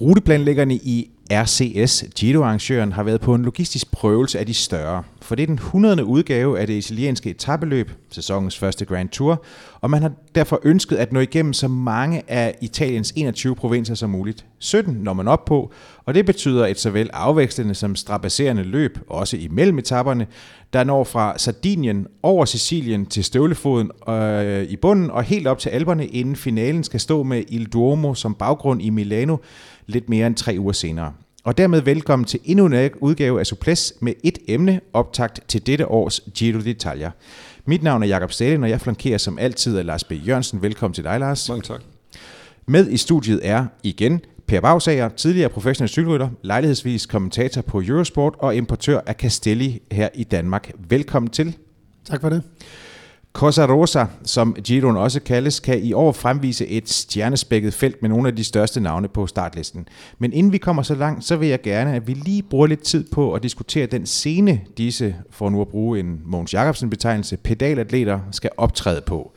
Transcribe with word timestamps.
Ruteplanlæggerne 0.00 0.74
i 0.74 1.10
RCS, 1.32 2.04
Giro-arrangøren, 2.14 2.92
har 2.92 3.02
været 3.02 3.20
på 3.20 3.34
en 3.34 3.42
logistisk 3.42 3.90
prøvelse 3.90 4.38
af 4.38 4.46
de 4.46 4.54
større. 4.54 5.02
For 5.22 5.34
det 5.34 5.42
er 5.42 5.46
den 5.46 5.54
100. 5.54 6.04
udgave 6.04 6.60
af 6.60 6.66
det 6.66 6.74
italienske 6.74 7.30
etabeløb, 7.30 7.90
sæsonens 8.10 8.58
første 8.58 8.84
Grand 8.84 9.08
Tour, 9.08 9.44
og 9.80 9.90
man 9.90 10.02
har 10.02 10.12
derfor 10.34 10.60
ønsket 10.64 10.96
at 10.96 11.12
nå 11.12 11.20
igennem 11.20 11.52
så 11.52 11.68
mange 11.68 12.22
af 12.28 12.54
Italiens 12.60 13.12
21 13.16 13.56
provinser 13.56 13.94
som 13.94 14.10
muligt. 14.10 14.46
17 14.58 14.94
når 14.94 15.12
man 15.12 15.28
op 15.28 15.44
på, 15.44 15.72
og 16.04 16.14
det 16.14 16.26
betyder 16.26 16.66
et 16.66 16.80
såvel 16.80 17.10
afvekslende 17.12 17.74
som 17.74 17.96
strapasserende 17.96 18.62
løb, 18.62 18.98
også 19.08 19.36
imellem 19.36 19.78
etaperne, 19.78 20.26
der 20.72 20.84
når 20.84 21.04
fra 21.04 21.38
Sardinien 21.38 22.06
over 22.22 22.44
Sicilien 22.44 23.06
til 23.06 23.24
støvlefoden 23.24 23.90
øh, 24.08 24.62
i 24.62 24.76
bunden 24.76 25.10
og 25.10 25.22
helt 25.22 25.46
op 25.46 25.58
til 25.58 25.68
Alperne, 25.68 26.06
inden 26.06 26.36
finalen 26.36 26.84
skal 26.84 27.00
stå 27.00 27.22
med 27.22 27.42
Il 27.48 27.66
Duomo 27.66 28.14
som 28.14 28.34
baggrund 28.34 28.82
i 28.82 28.90
Milano 28.90 29.36
lidt 29.86 30.08
mere 30.08 30.26
end 30.26 30.34
tre 30.34 30.56
uger 30.58 30.72
senere. 30.72 31.12
Og 31.44 31.58
dermed 31.58 31.80
velkommen 31.80 32.26
til 32.26 32.40
endnu 32.44 32.66
en 32.66 32.90
udgave 33.00 33.40
af 33.40 33.46
Suples 33.46 33.94
med 34.00 34.12
et 34.24 34.38
emne 34.48 34.80
optagt 34.92 35.40
til 35.48 35.66
dette 35.66 35.88
års 35.88 36.20
Giro 36.34 36.58
d'Italia. 36.58 37.10
Mit 37.64 37.82
navn 37.82 38.02
er 38.02 38.06
Jakob 38.06 38.32
Stalin, 38.32 38.62
og 38.62 38.70
jeg 38.70 38.80
flankerer 38.80 39.18
som 39.18 39.38
altid 39.38 39.78
af 39.78 39.86
Lars 39.86 40.04
B. 40.04 40.12
Jørgensen. 40.12 40.62
Velkommen 40.62 40.94
til 40.94 41.04
dig, 41.04 41.20
Lars. 41.20 41.48
Mange 41.48 41.62
tak. 41.62 41.80
Med 42.66 42.90
i 42.90 42.96
studiet 42.96 43.40
er 43.42 43.66
igen 43.82 44.20
Per 44.46 44.60
Bagsager, 44.60 45.08
tidligere 45.08 45.48
professionel 45.48 45.88
cykelrytter, 45.88 46.28
lejlighedsvis 46.42 47.06
kommentator 47.06 47.62
på 47.62 47.80
Eurosport 47.80 48.34
og 48.38 48.56
importør 48.56 49.00
af 49.06 49.14
Castelli 49.14 49.82
her 49.92 50.08
i 50.14 50.24
Danmark. 50.24 50.72
Velkommen 50.88 51.30
til. 51.30 51.56
Tak 52.04 52.20
for 52.20 52.28
det. 52.28 52.42
Cosa 53.32 53.66
Rosa, 53.66 54.04
som 54.24 54.56
Giroen 54.64 54.96
også 54.96 55.20
kaldes, 55.20 55.60
kan 55.60 55.82
i 55.82 55.92
år 55.92 56.12
fremvise 56.12 56.66
et 56.66 56.88
stjernespækket 56.88 57.74
felt 57.74 58.02
med 58.02 58.10
nogle 58.10 58.28
af 58.28 58.36
de 58.36 58.44
største 58.44 58.80
navne 58.80 59.08
på 59.08 59.26
startlisten. 59.26 59.88
Men 60.18 60.32
inden 60.32 60.52
vi 60.52 60.58
kommer 60.58 60.82
så 60.82 60.94
langt, 60.94 61.24
så 61.24 61.36
vil 61.36 61.48
jeg 61.48 61.62
gerne, 61.62 61.94
at 61.94 62.06
vi 62.06 62.14
lige 62.14 62.42
bruger 62.42 62.66
lidt 62.66 62.82
tid 62.82 63.04
på 63.12 63.32
at 63.32 63.42
diskutere 63.42 63.86
den 63.86 64.06
scene, 64.06 64.60
disse, 64.78 65.14
for 65.30 65.50
nu 65.50 65.60
at 65.60 65.68
bruge 65.68 66.00
en 66.00 66.20
Mogens 66.24 66.54
Jacobsen 66.54 66.90
betegnelse, 66.90 67.36
pedalatleter 67.36 68.20
skal 68.32 68.50
optræde 68.56 69.00
på. 69.00 69.32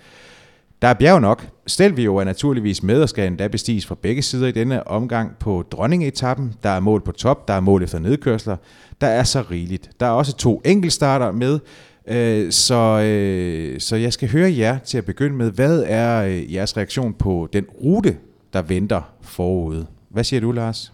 Der 0.82 0.88
er 0.88 0.94
bjerg 0.94 1.22
nok. 1.22 1.48
Stelvio 1.68 2.16
er 2.16 2.24
naturligvis 2.24 2.84
med 2.84 3.02
og 3.02 3.10
skal 3.10 3.28
endda 3.28 3.48
bestiges 3.48 3.86
fra 3.86 3.96
begge 4.02 4.22
sider 4.22 4.48
i 4.48 4.52
denne 4.52 4.88
omgang 4.88 5.32
på 5.40 5.64
dronningeetappen. 5.72 6.54
Der 6.64 6.70
er 6.70 6.80
mål 6.80 7.02
på 7.02 7.12
top, 7.12 7.48
der 7.48 7.54
er 7.54 7.60
mål 7.60 7.84
efter 7.84 8.00
nedkørsler. 8.00 8.58
Der 9.02 9.08
er 9.08 9.24
så 9.24 9.44
rigeligt. 9.52 9.90
Der 10.00 10.06
er 10.06 10.12
også 10.12 10.36
to 10.38 10.62
enkeltstarter 10.66 11.32
med, 11.32 11.60
Øh, 12.08 12.52
så, 12.52 13.00
øh, 13.00 13.80
så 13.80 13.96
jeg 13.96 14.14
skal 14.14 14.30
høre 14.30 14.54
jer 14.58 14.80
til 14.80 14.98
at 14.98 15.06
begynde 15.06 15.36
med. 15.36 15.52
Hvad 15.52 15.84
er 15.88 16.24
øh, 16.24 16.54
jeres 16.54 16.78
reaktion 16.78 17.14
på 17.14 17.50
den 17.54 17.66
rute, 17.84 18.18
der 18.54 18.62
venter 18.62 19.02
forude? 19.22 19.86
Hvad 20.10 20.24
siger 20.24 20.40
du, 20.40 20.52
Lars? 20.52 20.94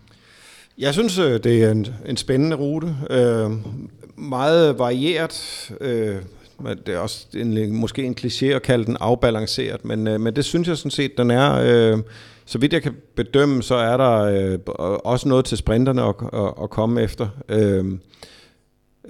Jeg 0.77 0.93
synes, 0.93 1.17
øh, 1.17 1.43
det 1.43 1.63
er 1.63 1.71
en, 1.71 1.87
en 2.05 2.17
spændende 2.17 2.55
rute. 2.55 2.95
Øh, 3.09 3.51
meget 4.17 4.79
varieret. 4.79 5.71
Øh, 5.81 6.15
det 6.85 6.93
er 6.95 6.99
også 6.99 7.25
en, 7.33 7.75
måske 7.75 8.03
en 8.03 8.15
kliché 8.21 8.45
at 8.45 8.61
kalde 8.61 8.85
den 8.85 8.97
afbalanceret, 8.99 9.85
men, 9.85 10.07
øh, 10.07 10.21
men 10.21 10.35
det 10.35 10.45
synes 10.45 10.67
jeg 10.67 10.77
sådan 10.77 10.91
set, 10.91 11.17
den 11.17 11.31
er. 11.31 11.53
Øh, 11.53 11.97
så 12.45 12.57
vidt 12.57 12.73
jeg 12.73 12.81
kan 12.81 12.95
bedømme, 13.15 13.63
så 13.63 13.75
er 13.75 13.97
der 13.97 14.11
øh, 14.19 14.59
også 15.03 15.27
noget 15.27 15.45
til 15.45 15.57
sprinterne 15.57 16.01
at, 16.03 16.15
at, 16.33 16.53
at 16.63 16.69
komme 16.69 17.01
efter. 17.01 17.27
Øh, 17.49 17.85
Øh, 17.85 17.85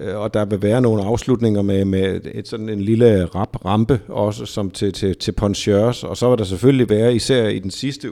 Øh, 0.00 0.16
og 0.16 0.34
der 0.34 0.44
vil 0.44 0.62
være 0.62 0.80
nogle 0.80 1.02
afslutninger 1.02 1.62
med, 1.62 1.84
med 1.84 2.20
et 2.34 2.48
sådan 2.48 2.68
en 2.68 2.80
lille 2.80 3.24
rap 3.24 3.64
rampe 3.64 4.00
også 4.08 4.46
som 4.46 4.70
til, 4.70 4.92
til, 4.92 5.16
til 5.16 5.32
Ponchers, 5.32 6.04
og 6.04 6.16
så 6.16 6.28
vil 6.28 6.38
der 6.38 6.44
selvfølgelig 6.44 6.88
være, 6.88 7.14
især 7.14 7.48
i 7.48 7.58
den 7.58 7.70
sidste 7.70 8.08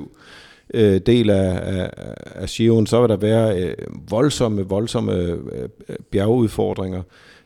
øh, 0.74 1.00
del 1.06 1.30
af, 1.30 1.60
af, 1.62 1.90
af 2.34 2.48
Giroen, 2.48 2.86
så 2.86 3.00
vil 3.00 3.08
der 3.08 3.16
være 3.16 3.62
øh, 3.62 3.74
voldsomme, 4.10 4.62
voldsomme 4.62 5.12
øh, 5.12 5.38
øh 5.58 5.68
bjergudfordringer, 6.10 7.02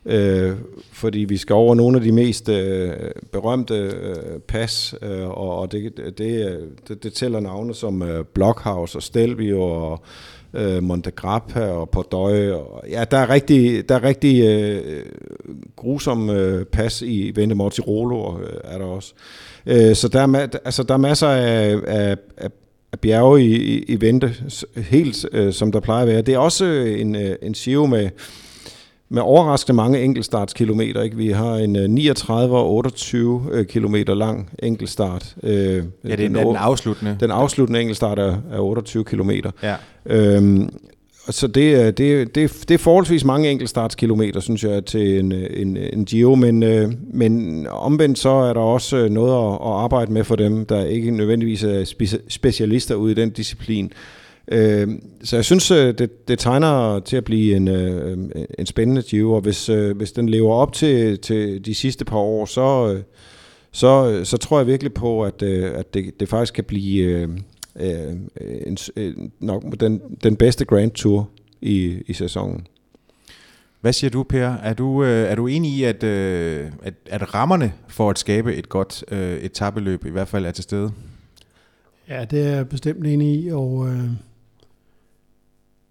øh, 0.07 0.53
fordi 0.93 1.19
vi 1.19 1.37
skal 1.37 1.55
over 1.55 1.75
nogle 1.75 1.97
af 1.97 2.03
de 2.03 2.13
mest 2.13 2.49
øh, 2.49 2.93
berømte 3.33 3.75
øh, 3.75 4.41
pas, 4.49 4.95
øh, 5.03 5.29
og, 5.29 5.59
og 5.59 5.73
det, 5.73 5.97
det, 5.97 6.19
det, 6.19 6.61
øh, 6.89 6.97
det 7.03 7.13
tæller 7.13 7.41
navne 7.41 7.75
som 7.75 8.03
øh, 8.03 8.25
Blockhouse 8.25 8.99
og 8.99 9.03
Stelvio 9.03 9.63
og 9.63 10.03
øh, 10.55 10.83
Monte 10.83 11.11
Grappa 11.11 11.67
og 11.67 11.91
Pordøje. 11.91 12.55
Og, 12.55 12.85
ja, 12.91 13.05
der 13.11 13.17
er 13.17 13.31
rigtig, 13.31 13.89
der 13.89 13.95
er 13.95 14.03
rigtig 14.03 14.43
øh, 14.45 15.05
grusom 15.77 16.31
øh, 16.31 16.65
pas 16.65 17.03
i 17.03 17.33
Vente 17.35 17.55
Mortirolo, 17.55 18.41
øh, 18.41 18.61
er 18.65 18.79
der 18.79 18.85
også. 18.85 19.13
Øh, 19.67 19.95
så 19.95 20.09
der 20.09 20.21
er, 20.21 20.47
altså, 20.65 20.83
der 20.83 20.95
er 20.95 20.99
masser 20.99 21.29
af, 21.29 21.79
af, 21.87 22.17
af 22.37 22.51
af 22.93 23.01
bjerge 23.01 23.43
i, 23.45 23.57
i, 23.57 23.85
i 23.89 24.01
vente, 24.01 24.35
helt 24.77 25.27
øh, 25.33 25.53
som 25.53 25.73
der 25.73 25.81
plejer 25.81 26.03
at 26.03 26.09
være. 26.09 26.23
Det 26.23 26.35
er 26.35 26.39
også 26.39 26.65
øh, 26.65 27.01
en, 27.01 27.17
øh, 27.17 27.37
en 27.43 27.53
Giro 27.53 27.87
med, 27.87 28.11
med 29.13 29.23
overraskende 29.23 29.77
mange 29.77 30.03
enkeltstartskilometer. 30.03 31.03
Ikke? 31.03 31.17
Vi 31.17 31.31
har 31.31 31.55
en 31.55 31.73
39 31.73 32.57
og 32.57 32.71
28 32.71 33.49
øh, 33.53 33.67
kilometer 33.67 34.15
lang 34.15 34.51
enkeltstart. 34.63 35.35
Øh, 35.43 35.53
ja, 35.55 35.77
det 35.77 35.87
er 36.05 36.17
den, 36.17 36.35
den 36.35 36.57
afsluttende. 36.57 37.17
Den 37.21 37.31
afsluttende 37.31 37.81
enkeltstart 37.81 38.19
er, 38.19 38.37
er 38.53 38.59
28 38.59 39.05
kilometer. 39.05 39.51
Ja. 39.63 39.75
Øhm, 40.07 40.69
så 41.31 41.47
det, 41.47 41.99
det, 41.99 42.35
det, 42.35 42.65
det 42.69 42.75
er 42.75 42.79
forholdsvis 42.79 43.25
mange 43.25 43.51
enkeltstartskilometer, 43.51 44.41
synes 44.41 44.65
jeg, 44.65 44.85
til 44.85 45.19
en, 45.19 45.33
en, 45.33 45.77
en 45.77 46.05
Giro, 46.05 46.35
men, 46.35 46.63
øh, 46.63 46.93
men 47.13 47.67
omvendt 47.71 48.19
så 48.19 48.31
er 48.31 48.53
der 48.53 48.61
også 48.61 49.09
noget 49.11 49.33
at, 49.33 49.55
at 49.55 49.73
arbejde 49.73 50.13
med 50.13 50.25
for 50.25 50.37
dem, 50.37 50.67
der 50.67 50.85
ikke 50.85 51.11
nødvendigvis 51.11 51.65
er 51.65 51.85
specialister 52.29 52.95
ude 52.95 53.13
i 53.13 53.15
den 53.15 53.31
disciplin. 53.31 53.93
Øh, 54.49 54.89
så 55.25 55.37
jeg 55.37 55.45
synes, 55.45 55.71
øh, 55.71 55.99
det, 55.99 56.29
det 56.29 56.39
tegner 56.39 57.01
til 57.01 57.17
at 57.17 57.25
blive 57.25 57.57
en, 57.57 57.69
øh, 57.69 58.19
en 58.59 58.67
spændende 58.67 59.03
Giro, 59.03 59.33
og 59.33 59.41
hvis, 59.41 59.69
øh, 59.69 59.97
hvis 59.97 60.13
den 60.13 60.29
lever 60.29 60.55
op 60.55 60.73
til, 60.73 61.19
til 61.19 61.65
de 61.65 61.75
sidste 61.75 62.05
par 62.05 62.19
år, 62.19 62.45
så, 62.45 63.01
så, 63.73 64.21
så 64.25 64.37
tror 64.37 64.59
jeg 64.59 64.67
virkelig 64.67 64.95
på, 64.95 65.25
at, 65.25 65.43
at 65.43 65.95
det, 65.95 66.21
det 66.21 66.29
faktisk 66.29 66.55
kan 66.55 66.65
blive 66.65 67.23
en, 67.81 68.79
en, 68.97 69.33
nok 69.41 69.81
den, 69.81 70.01
den 70.23 70.37
bedste 70.37 70.65
Grand 70.65 70.91
Tour 70.91 71.29
i, 71.61 72.03
i 72.07 72.13
sæsonen. 72.13 72.67
Hvad 73.81 73.93
siger 73.93 74.11
du, 74.11 74.23
Per? 74.23 74.49
Er 74.49 74.75
du, 74.75 75.01
er 75.03 75.35
du 75.35 75.47
enig 75.47 75.73
i, 75.73 75.85
at, 75.85 76.05
at, 76.05 76.95
at 77.07 77.35
rammerne 77.35 77.73
for 77.89 78.11
at 78.11 78.19
skabe 78.19 78.55
et 78.55 78.69
godt 78.69 79.05
etabeløb 79.43 80.07
i 80.07 80.11
hvert 80.11 80.29
fald 80.29 80.47
er 80.47 80.51
til 80.51 80.65
stede? 80.65 80.93
Ja, 82.09 82.25
det 82.25 82.47
er 82.47 82.57
jeg 82.57 82.69
bestemt 82.69 83.07
enig 83.07 83.45
i, 83.45 83.49
og 83.49 83.89
øh, 83.89 84.05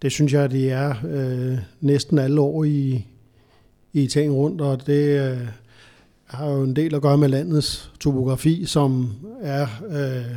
det 0.02 0.12
synes 0.12 0.32
jeg, 0.32 0.50
det 0.50 0.72
er 0.72 0.94
øh, 1.08 1.58
næsten 1.80 2.18
alle 2.18 2.40
år 2.40 2.64
i, 2.64 3.06
i 3.92 4.02
Italien 4.02 4.32
rundt, 4.32 4.60
og 4.60 4.86
det 4.86 5.30
øh, 5.30 5.38
har 6.24 6.50
jo 6.50 6.62
en 6.62 6.76
del 6.76 6.94
at 6.94 7.02
gøre 7.02 7.18
med 7.18 7.28
landets 7.28 7.92
topografi, 8.00 8.64
som 8.66 9.10
er 9.40 9.66
øh, 9.88 10.36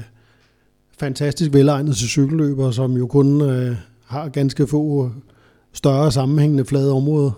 fantastisk 0.97 1.53
velegnet 1.53 1.95
til 1.95 2.07
cykelløber, 2.07 2.71
som 2.71 2.97
jo 2.97 3.07
kun 3.07 3.41
øh, 3.41 3.75
har 4.05 4.29
ganske 4.29 4.67
få 4.67 5.11
større 5.73 6.11
sammenhængende 6.11 6.65
flade 6.65 6.91
områder. 6.91 7.31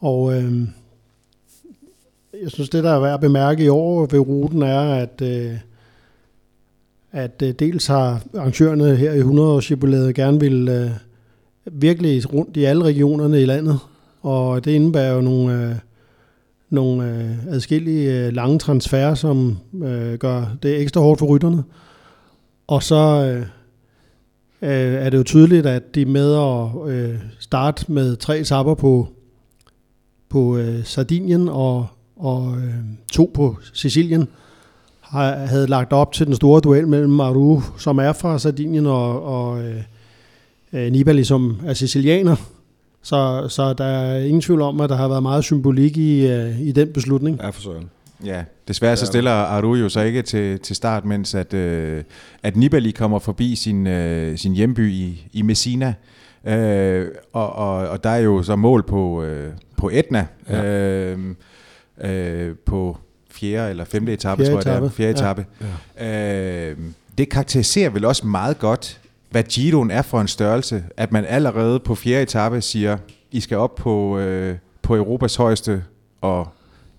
Og 0.00 0.34
øh, 0.34 0.60
jeg 2.42 2.50
synes, 2.50 2.70
det 2.70 2.84
der 2.84 2.90
er 2.90 3.00
værd 3.00 3.14
at 3.14 3.20
bemærke 3.20 3.64
i 3.64 3.68
år 3.68 4.06
ved 4.06 4.18
ruten 4.18 4.62
er, 4.62 4.80
at 4.80 5.22
øh, 5.22 5.58
at 7.12 7.42
øh, 7.42 7.54
dels 7.58 7.86
har 7.86 8.22
arrangørerne 8.34 8.96
her 8.96 9.12
i 9.12 9.20
100-årsjubilæet 9.20 10.12
gerne 10.12 10.40
vil 10.40 10.68
øh, 10.68 10.90
virkelig 11.72 12.32
rundt 12.32 12.56
i 12.56 12.64
alle 12.64 12.84
regionerne 12.84 13.42
i 13.42 13.44
landet, 13.44 13.78
og 14.22 14.64
det 14.64 14.70
indebærer 14.70 15.14
jo 15.14 15.20
nogle, 15.20 15.68
øh, 15.68 15.74
nogle 16.70 17.10
øh, 17.10 17.46
adskillige 17.46 18.26
øh, 18.26 18.32
lange 18.32 18.58
transfer, 18.58 19.14
som 19.14 19.58
øh, 19.82 20.14
gør 20.14 20.56
det 20.62 20.80
ekstra 20.80 21.00
hårdt 21.00 21.18
for 21.18 21.26
rytterne. 21.26 21.64
Og 22.66 22.82
så 22.82 22.96
øh, 22.96 23.46
øh, 24.62 24.94
er 24.94 25.10
det 25.10 25.18
jo 25.18 25.22
tydeligt, 25.22 25.66
at 25.66 25.94
de 25.94 26.04
med 26.04 26.34
at 26.34 26.90
øh, 26.92 27.18
starte 27.38 27.92
med 27.92 28.16
tre 28.16 28.44
sapper 28.44 28.74
på, 28.74 29.08
på 30.28 30.56
øh, 30.56 30.84
Sardinien 30.84 31.48
og, 31.48 31.86
og 32.16 32.56
øh, 32.58 32.74
to 33.12 33.30
på 33.34 33.56
Sicilien, 33.72 34.28
havde 35.10 35.66
lagt 35.66 35.92
op 35.92 36.12
til 36.12 36.26
den 36.26 36.34
store 36.34 36.60
duel 36.60 36.88
mellem 36.88 37.10
Maru, 37.10 37.60
som 37.78 37.98
er 37.98 38.12
fra 38.12 38.38
Sardinien, 38.38 38.86
og, 38.86 39.22
og 39.22 39.62
øh, 39.62 39.82
øh, 40.76 40.92
Nibali, 40.92 41.24
som 41.24 41.60
er 41.66 41.74
sicilianer. 41.74 42.36
Så, 43.02 43.46
så 43.48 43.72
der 43.72 43.84
er 43.84 44.24
ingen 44.24 44.40
tvivl 44.40 44.60
om, 44.60 44.80
at 44.80 44.90
der 44.90 44.96
har 44.96 45.08
været 45.08 45.22
meget 45.22 45.44
symbolik 45.44 45.96
i, 45.96 46.26
øh, 46.26 46.60
i 46.60 46.72
den 46.72 46.92
beslutning. 46.92 47.40
Ja, 47.42 47.50
for 47.50 47.60
søren. 47.60 47.90
Ja, 48.24 48.44
desværre 48.68 48.96
så 48.96 49.06
stiller 49.06 49.30
Aru 49.30 49.88
så 49.88 50.00
ikke 50.00 50.22
til, 50.22 50.58
til 50.58 50.76
start, 50.76 51.04
mens 51.04 51.34
at, 51.34 51.54
øh, 51.54 52.04
at 52.42 52.56
Nibali 52.56 52.90
kommer 52.90 53.18
forbi 53.18 53.56
sin, 53.56 53.86
øh, 53.86 54.38
sin 54.38 54.52
hjemby 54.52 54.90
i, 54.92 55.28
i 55.32 55.42
Messina. 55.42 55.94
Øh, 56.44 57.06
og, 57.32 57.52
og, 57.52 57.88
og 57.88 58.04
der 58.04 58.10
er 58.10 58.18
jo 58.18 58.42
så 58.42 58.56
mål 58.56 58.82
på, 58.82 59.22
øh, 59.22 59.52
på 59.76 59.90
Etna. 59.92 60.26
Ja. 60.48 60.64
Øh, 60.64 61.18
øh, 62.00 62.54
på 62.66 62.98
fjerde 63.30 63.70
eller 63.70 63.84
femte 63.84 64.12
etape, 64.12 64.44
fjerde 64.44 64.62
tror 64.62 64.70
jeg 64.70 64.78
etape. 64.78 64.84
det 64.84 64.90
er. 64.90 64.94
Fjerde 64.94 65.10
etape. 65.10 65.46
Ja. 65.98 66.06
Ja. 66.06 66.70
Øh, 66.70 66.76
det 67.18 67.28
karakteriserer 67.28 67.90
vel 67.90 68.04
også 68.04 68.26
meget 68.26 68.58
godt 68.58 69.00
hvad 69.30 69.42
Giroen 69.42 69.90
er 69.90 70.02
for 70.02 70.20
en 70.20 70.28
størrelse, 70.28 70.84
at 70.96 71.12
man 71.12 71.24
allerede 71.24 71.80
på 71.80 71.94
fjerde 71.94 72.22
etape 72.22 72.60
siger, 72.60 72.98
I 73.32 73.40
skal 73.40 73.56
op 73.56 73.74
på, 73.74 74.18
øh, 74.18 74.56
på 74.82 74.96
Europas 74.96 75.36
højeste 75.36 75.84
og 76.20 76.48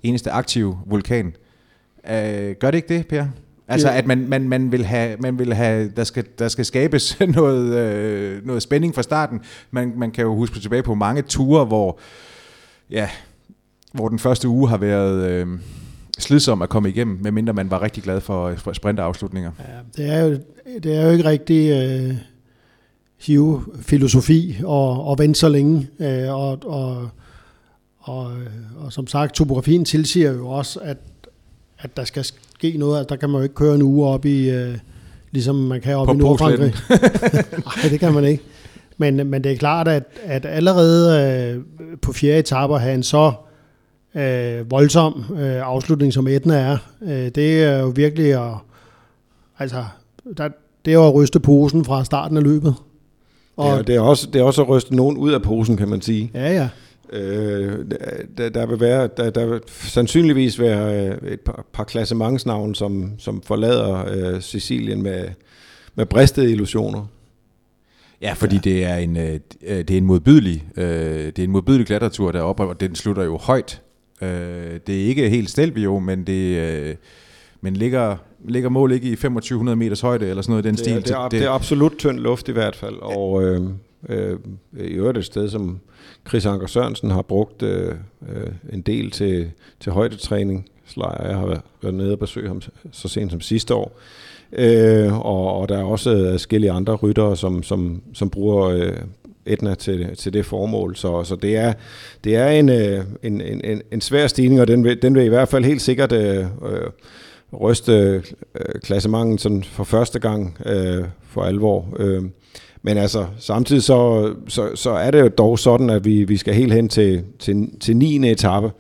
eneste 0.04 0.32
aktive 0.32 0.78
vulkan. 0.86 1.26
Øh, 2.10 2.56
gør 2.60 2.72
det 2.72 2.76
ikke 2.76 2.94
det, 2.98 3.08
Per? 3.08 3.26
Altså, 3.68 3.88
Ja. 3.90 3.98
at 3.98 4.06
man, 4.08 4.30
man, 4.30 4.50
man 4.50 4.72
vil 4.72 4.86
have, 4.86 5.18
man 5.20 5.40
vil 5.40 5.54
have 5.54 5.92
der, 5.98 6.04
skal, 6.04 6.26
der 6.40 6.48
skal 6.48 6.66
skabes 6.66 7.20
noget, 7.36 7.74
øh, 7.76 8.46
noget 8.46 8.62
spænding 8.62 8.96
fra 8.96 9.04
starten. 9.04 9.42
Man, 9.72 9.94
man 9.96 10.12
kan 10.12 10.24
jo 10.24 10.36
huske 10.36 10.60
tilbage 10.60 10.84
på 10.84 10.96
mange 10.96 11.22
ture, 11.22 11.66
hvor, 11.66 12.00
ja, 12.90 13.10
hvor 13.94 14.10
den 14.10 14.20
første 14.20 14.48
uge 14.48 14.70
har 14.70 14.78
været 14.78 15.30
øh, 15.32 15.48
slidsom 16.20 16.62
at 16.62 16.70
komme 16.70 16.90
igennem, 16.90 17.20
medmindre 17.22 17.54
man 17.54 17.72
var 17.72 17.82
rigtig 17.82 18.04
glad 18.04 18.22
for, 18.22 18.74
sprinterafslutninger. 18.74 19.52
Ja, 19.60 20.04
det 20.04 20.14
er 20.14 20.24
jo, 20.24 20.38
det 20.84 20.96
er 20.96 21.06
jo 21.06 21.12
ikke 21.12 21.26
rigtig 21.26 21.72
øh, 21.72 22.16
hive-filosofi 23.18 24.58
og, 24.64 25.04
og 25.04 25.20
vente 25.20 25.40
så 25.40 25.50
længe. 25.50 25.88
Øh, 26.00 26.36
og, 26.36 26.60
og, 26.66 27.10
og, 28.00 28.32
og 28.78 28.94
som 28.94 29.08
sagt, 29.08 29.36
topografien 29.36 29.86
tilsiger 29.86 30.34
jo 30.34 30.48
også, 30.48 30.80
at, 30.80 30.98
at 31.80 31.98
der 31.98 32.04
skal 32.04 32.26
ske 32.56 32.78
noget. 32.78 32.98
Altså, 33.00 33.10
der 33.10 33.16
kan 33.16 33.30
man 33.30 33.40
jo 33.40 33.44
ikke 33.44 33.56
køre 33.56 33.76
en 33.76 33.82
uge 33.82 34.08
op 34.08 34.26
i, 34.26 34.50
øh, 34.50 34.78
ligesom 35.32 35.56
man 35.56 35.82
kan 35.82 35.96
op 35.96 36.08
På 36.08 36.14
i 36.14 36.18
Nordfrankrig. 36.18 36.74
Nej, 37.66 37.90
det 37.90 38.00
kan 38.00 38.14
man 38.14 38.24
ikke. 38.24 38.44
Men, 38.98 39.28
men 39.28 39.44
det 39.44 39.52
er 39.52 39.58
klart, 39.58 39.88
at, 39.88 40.04
at 40.24 40.46
allerede 40.46 41.56
øh, 41.56 41.64
på 42.02 42.14
fjerde 42.14 42.40
etape 42.40 42.80
have 42.80 42.94
en 42.94 43.04
så 43.04 43.34
øh, 44.16 44.72
voldsom 44.72 45.24
øh, 45.32 45.62
afslutning, 45.68 46.14
som 46.14 46.28
Etna 46.28 46.56
er, 46.56 46.78
øh, 47.02 47.10
det 47.10 47.64
er 47.64 47.80
jo 47.80 47.88
virkelig 47.88 48.34
at, 48.34 48.54
altså, 49.60 49.86
der, 50.38 50.50
det 50.86 50.92
er 50.92 50.96
jo 50.96 51.08
at 51.08 51.14
ryste 51.16 51.40
posen 51.40 51.86
fra 51.86 52.06
starten 52.06 52.38
af 52.38 52.44
løbet. 52.44 52.76
Og, 53.58 53.76
Ja, 53.78 53.82
det, 53.82 53.96
er 53.96 54.00
også, 54.02 54.28
det 54.34 54.40
er 54.40 54.44
også 54.44 54.62
at 54.62 54.70
ryste 54.70 54.96
nogen 54.96 55.18
ud 55.18 55.32
af 55.32 55.42
posen, 55.42 55.78
kan 55.78 55.88
man 55.90 56.02
sige. 56.02 56.32
ja, 56.34 56.54
ja. 56.54 56.70
Øh, 57.14 57.86
der, 58.38 58.50
der 58.50 58.66
vil 58.66 58.80
være, 58.80 59.10
der, 59.18 59.30
der 59.30 59.46
vil 59.46 59.60
sandsynligvis 59.68 60.60
være 60.60 61.08
øh, 61.08 61.32
et 61.32 61.40
par, 61.40 61.66
par 61.74 61.84
klassementsnavn, 61.84 62.76
som, 62.76 63.12
som 63.18 63.42
forlader 63.42 64.06
øh, 64.08 64.42
Sicilien 64.42 65.02
med, 65.02 65.26
med 65.96 66.06
bristede 66.06 66.52
illusioner. 66.52 67.06
Ja, 68.22 68.34
fordi 68.34 68.56
ja. 68.56 68.62
Ja. 68.70 68.72
det 68.72 68.86
er 68.86 68.96
en 68.96 69.18
øh, 69.18 69.40
det 69.68 69.92
er 69.92 69.98
en 69.98 70.06
modbydelig 70.06 70.68
øh, 70.78 70.86
det 71.26 71.40
er 71.40 71.44
en 71.44 71.52
modbydelig 71.52 71.88
klatretur 71.88 72.32
deroppe, 72.32 72.64
og 72.64 72.80
den 72.80 72.96
slutter 72.96 73.24
jo 73.24 73.38
højt. 73.38 73.82
Øh, 74.22 74.80
det 74.88 75.02
er 75.02 75.06
ikke 75.06 75.30
helt 75.30 75.50
Stelvio, 75.50 76.00
men 76.00 76.24
det 76.24 76.58
øh, 76.58 76.96
men 77.62 77.74
ligger 77.76 78.18
ligger 78.46 78.70
mål 78.70 78.92
ikke 78.92 79.08
i 79.08 79.16
2500 79.16 79.76
meters 79.76 80.02
højde 80.02 80.30
eller 80.30 80.42
sådan 80.42 80.52
noget 80.52 80.66
i 80.66 80.68
den 80.68 80.76
Det 80.76 80.80
stil. 80.80 80.94
er, 80.94 81.00
det, 81.00 81.12
er, 81.12 81.28
det 81.30 81.44
er 81.44 81.50
absolut 81.50 81.94
tynd 81.98 82.20
luft 82.20 82.50
i 82.50 82.52
hvert 82.52 82.76
fald, 82.76 82.96
og 83.02 83.44
øh, 83.44 83.62
øh, 84.10 84.40
i 84.80 84.84
øvrigt 84.94 85.18
et 85.18 85.26
sted, 85.26 85.50
som 85.50 85.80
Chris 86.28 86.46
Anker 86.46 86.68
Sørensen 86.68 87.12
har 87.12 87.22
brugt 87.22 87.64
øh, 87.64 87.96
øh, 88.30 88.48
en 88.74 88.82
del 88.82 89.12
til, 89.12 89.52
til 89.80 89.92
højdetræning. 89.92 90.66
Slejer, 90.86 91.28
jeg 91.28 91.38
har 91.38 91.46
været, 91.46 91.62
været 91.82 91.96
nede 91.96 92.12
og 92.12 92.20
besøgt 92.20 92.48
ham 92.48 92.62
så 92.92 93.08
sent 93.08 93.32
som 93.32 93.42
sidste 93.42 93.74
år. 93.76 94.00
Øh, 94.54 95.20
og, 95.20 95.60
og 95.60 95.70
der 95.70 95.78
er 95.78 95.84
også 95.84 96.28
forskellige 96.32 96.72
andre 96.72 96.96
ryttere, 96.96 97.38
som, 97.38 97.64
som, 97.64 98.02
som 98.14 98.30
bruger 98.30 98.66
øh, 98.66 98.98
Etna 99.48 99.76
til, 99.76 100.16
til 100.16 100.34
det 100.34 100.46
formål. 100.46 100.96
Så, 100.96 101.24
så 101.24 101.36
det 101.36 101.58
er, 101.58 101.74
det 102.24 102.36
er 102.36 102.48
en, 102.48 102.70
øh, 102.70 103.04
en, 103.24 103.42
en, 103.42 103.82
en, 103.92 104.02
svær 104.02 104.28
stigning, 104.28 104.62
og 104.62 104.68
den 104.68 104.84
vil, 104.84 105.02
den 105.02 105.16
vil 105.16 105.26
i 105.26 105.30
hvert 105.30 105.50
fald 105.50 105.66
helt 105.66 105.82
sikkert 105.82 106.12
øh, 106.12 106.40
øh 106.40 106.90
ryste 107.62 107.94
øh, 108.56 108.82
klassemangen 108.84 109.38
sådan 109.38 109.64
for 109.64 109.84
første 109.84 110.20
gang 110.20 110.58
øh, 110.66 111.04
for 111.30 111.44
alvor. 111.44 111.86
Øh, 112.00 112.24
men 112.82 112.98
altså, 112.98 113.26
samtidig 113.40 113.84
så, 113.84 114.34
så, 114.48 114.70
så 114.76 114.92
er 114.92 115.12
det 115.12 115.22
jo 115.22 115.28
dog 115.28 115.60
sådan, 115.60 115.90
at 115.90 116.06
vi, 116.06 116.24
vi 116.24 116.38
skal 116.38 116.54
helt 116.54 116.74
hen 116.74 116.90
til, 116.90 117.24
til, 117.40 117.70
til 117.80 117.98
9. 117.98 118.32
etape. 118.32 118.72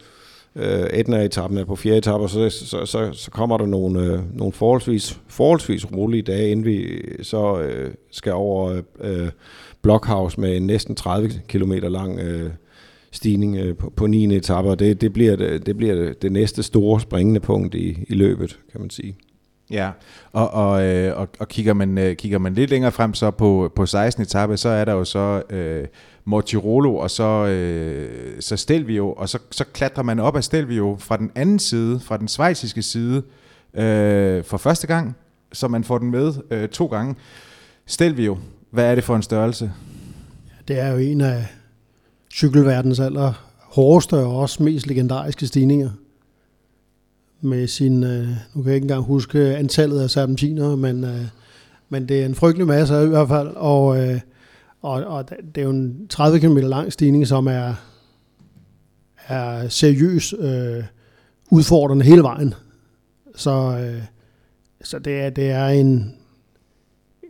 Øh, 0.55 0.87
Etna-etappen 0.93 1.57
er 1.57 1.65
på 1.65 1.75
4. 1.75 1.97
etape, 1.97 2.23
og 2.23 2.29
så, 2.29 2.49
så, 2.49 2.85
så, 2.85 3.09
så 3.13 3.31
kommer 3.31 3.57
der 3.57 3.65
nogle, 3.65 3.99
øh, 4.01 4.37
nogle 4.37 4.53
forholdsvis, 4.53 5.19
forholdsvis 5.27 5.91
rolige 5.91 6.21
dage, 6.21 6.51
inden 6.51 6.65
vi 6.65 7.01
så 7.21 7.59
øh, 7.59 7.91
skal 8.11 8.33
over 8.33 8.81
øh, 9.01 9.29
Blockhouse 9.87 10.41
med 10.41 10.57
en 10.57 10.67
næsten 10.67 10.95
30 10.95 11.29
km 11.47 11.71
lang 11.71 12.19
øh, 12.19 12.51
stigning 13.11 13.57
øh, 13.57 13.75
på, 13.75 13.93
på 13.95 14.07
9. 14.07 14.35
etape, 14.35 14.69
og 14.69 14.79
det, 14.79 15.01
det 15.01 15.13
bliver, 15.13 15.35
det, 15.35 15.65
det, 15.65 15.77
bliver 15.77 15.95
det, 15.95 16.21
det 16.21 16.31
næste 16.31 16.63
store 16.63 16.99
springende 16.99 17.39
punkt 17.39 17.75
i, 17.75 18.05
i 18.07 18.13
løbet, 18.13 18.59
kan 18.71 18.81
man 18.81 18.89
sige. 18.89 19.17
Ja, 19.71 19.91
og, 20.31 20.51
og, 20.51 20.83
øh, 20.83 21.19
og, 21.19 21.29
og 21.39 21.47
kigger, 21.47 21.73
man, 21.73 21.97
øh, 21.97 22.15
kigger 22.15 22.37
man 22.37 22.53
lidt 22.53 22.69
længere 22.69 22.91
frem 22.91 23.13
så 23.13 23.31
på, 23.31 23.71
på 23.75 23.85
16. 23.85 24.23
etape, 24.23 24.57
så 24.57 24.69
er 24.69 24.85
der 24.85 24.93
jo 24.93 25.03
så 25.03 25.41
øh, 25.49 25.85
Mortirolo 26.25 26.95
og 26.95 27.11
så, 27.11 27.45
øh, 27.45 28.41
så 28.41 28.57
Stelvio, 28.57 29.13
og 29.13 29.29
så, 29.29 29.39
så 29.51 29.65
klatrer 29.73 30.03
man 30.03 30.19
op 30.19 30.35
af 30.35 30.43
Stelvio 30.43 30.97
fra 30.99 31.17
den 31.17 31.31
anden 31.35 31.59
side, 31.59 31.99
fra 31.99 32.17
den 32.17 32.27
svejsiske 32.27 32.81
side, 32.81 33.23
øh, 33.73 34.43
for 34.43 34.57
første 34.57 34.87
gang, 34.87 35.15
så 35.53 35.67
man 35.67 35.83
får 35.83 35.97
den 35.97 36.11
med 36.11 36.33
øh, 36.51 36.69
to 36.69 36.85
gange. 36.85 37.15
Stelvio, 37.85 38.37
hvad 38.77 38.91
er 38.91 38.95
det 38.95 39.03
for 39.03 39.15
en 39.15 39.21
størrelse? 39.21 39.71
Det 40.67 40.79
er 40.79 40.87
jo 40.87 40.97
en 40.97 41.21
af 41.21 41.45
cykelverdens 42.33 42.99
aller 42.99 43.33
hårdeste 43.59 44.13
og 44.13 44.37
også 44.37 44.63
mest 44.63 44.87
legendariske 44.87 45.47
stigninger. 45.47 45.89
Med 47.41 47.67
sin, 47.67 48.03
øh, 48.03 48.27
nu 48.53 48.61
kan 48.61 48.65
jeg 48.65 48.75
ikke 48.75 48.85
engang 48.85 49.03
huske 49.03 49.39
antallet 49.39 50.01
af 50.01 50.09
serpentiner, 50.09 50.75
men, 50.75 51.03
øh, 51.03 51.25
men 51.89 52.09
det 52.09 52.21
er 52.21 52.25
en 52.25 52.35
frygtelig 52.35 52.67
masse 52.67 53.03
i 53.03 53.07
hvert 53.07 53.27
fald. 53.27 53.47
Og, 53.55 53.99
øh, 53.99 54.19
og, 54.81 55.03
og 55.03 55.29
det 55.29 55.57
er 55.57 55.65
jo 55.65 55.69
en 55.69 56.07
30 56.07 56.39
km 56.39 56.57
lang 56.57 56.93
stigning, 56.93 57.27
som 57.27 57.47
er, 57.47 57.73
er 59.27 59.67
seriøs 59.67 60.33
øh, 60.39 60.83
udfordrende 61.51 62.05
hele 62.05 62.23
vejen. 62.23 62.53
Så, 63.35 63.79
øh, 63.79 64.03
så 64.83 64.99
det, 64.99 65.21
er, 65.21 65.29
det 65.29 65.51
er 65.51 65.67
en, 65.67 66.17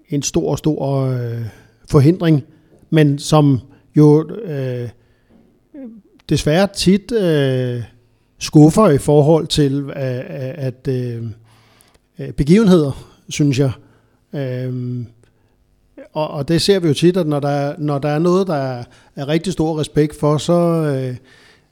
en 0.10 0.22
stor, 0.22 0.56
stor 0.56 1.02
øh, 1.02 1.46
forhindring, 1.90 2.44
men 2.90 3.20
som 3.20 3.60
jo 3.96 4.30
øh, 4.30 4.90
desværre 6.30 6.68
tit 6.76 7.12
øh, 7.12 7.84
skuffer 8.40 8.90
i 8.90 8.98
forhold 8.98 9.48
til 9.48 9.84
øh, 9.90 9.94
at 10.56 10.88
øh, 10.88 11.24
øh, 12.20 12.32
begivenheder, 12.32 13.06
synes 13.30 13.60
jeg. 13.60 13.72
Øh, 14.34 15.06
og, 16.14 16.30
og 16.30 16.48
det 16.48 16.62
ser 16.62 16.80
vi 16.80 16.88
jo 16.88 16.94
tit, 16.94 17.18
at 17.18 17.28
når 17.28 17.40
der, 17.40 17.74
når 17.78 18.00
der 18.00 18.10
er 18.10 18.20
noget, 18.20 18.48
der 18.48 18.56
er, 18.56 18.84
er 19.16 19.28
rigtig 19.28 19.54
stor 19.54 19.80
respekt 19.80 20.20
for, 20.20 20.38
så, 20.38 20.54
øh, 20.54 21.16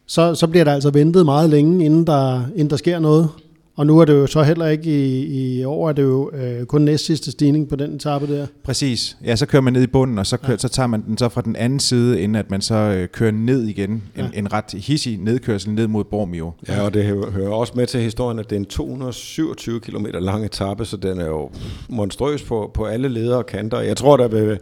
så, 0.06 0.36
så 0.36 0.48
bliver 0.48 0.64
der 0.64 0.74
altså 0.74 0.90
ventet 0.90 1.26
meget 1.26 1.50
længe, 1.50 1.86
inden 1.86 2.08
der, 2.08 2.42
inden 2.56 2.70
der 2.70 2.78
sker 2.78 3.00
noget. 3.00 3.30
Og 3.78 3.88
nu 3.88 4.00
er 4.00 4.06
det 4.06 4.14
jo 4.14 4.28
så 4.28 4.44
heller 4.44 4.68
ikke 4.68 5.08
i, 5.08 5.60
i 5.60 5.64
år, 5.64 5.90
er 5.90 5.94
det 5.94 6.04
jo 6.04 6.32
øh, 6.34 6.66
kun 6.66 6.82
næst 6.82 7.06
sidste 7.06 7.32
stigning 7.32 7.70
på 7.70 7.76
den 7.76 7.96
etape 7.96 8.28
der. 8.38 8.48
Præcis. 8.64 9.18
Ja, 9.26 9.36
så 9.36 9.46
kører 9.46 9.62
man 9.62 9.74
ned 9.74 9.82
i 9.82 9.88
bunden, 9.88 10.18
og 10.20 10.26
så, 10.28 10.38
kører, 10.38 10.52
ja. 10.52 10.58
så 10.58 10.68
tager 10.70 10.88
man 10.88 11.04
den 11.08 11.18
så 11.18 11.30
fra 11.30 11.42
den 11.42 11.56
anden 11.56 11.80
side, 11.80 12.22
inden 12.22 12.36
at 12.36 12.52
man 12.52 12.62
så 12.62 12.76
øh, 12.76 13.08
kører 13.08 13.32
ned 13.32 13.64
igen. 13.64 13.90
En, 13.92 14.02
Ja. 14.18 14.28
en 14.34 14.54
ret 14.54 14.72
hissig 14.74 15.18
nedkørsel 15.18 15.72
ned 15.72 15.88
mod 15.88 16.04
Bormio. 16.04 16.52
Ja, 16.68 16.82
og 16.82 16.94
det 16.94 17.06
hø- 17.06 17.30
hører 17.32 17.50
også 17.54 17.74
med 17.76 17.88
til 17.88 18.02
historien, 18.02 18.40
at 18.40 18.50
det 18.50 18.56
er 18.56 18.60
en 18.60 18.66
227 18.66 19.80
km 19.80 20.06
lang 20.14 20.46
etape, 20.46 20.86
så 20.86 20.98
den 20.98 21.20
er 21.20 21.26
jo 21.28 21.50
monstrøs 21.90 22.44
på, 22.44 22.72
på 22.74 22.86
alle 22.86 23.08
ledere 23.08 23.38
og 23.38 23.46
kanter. 23.46 23.80
Jeg 23.80 23.98
tror, 23.98 24.18
der 24.18 24.28
vil, 24.28 24.48
jeg 24.48 24.58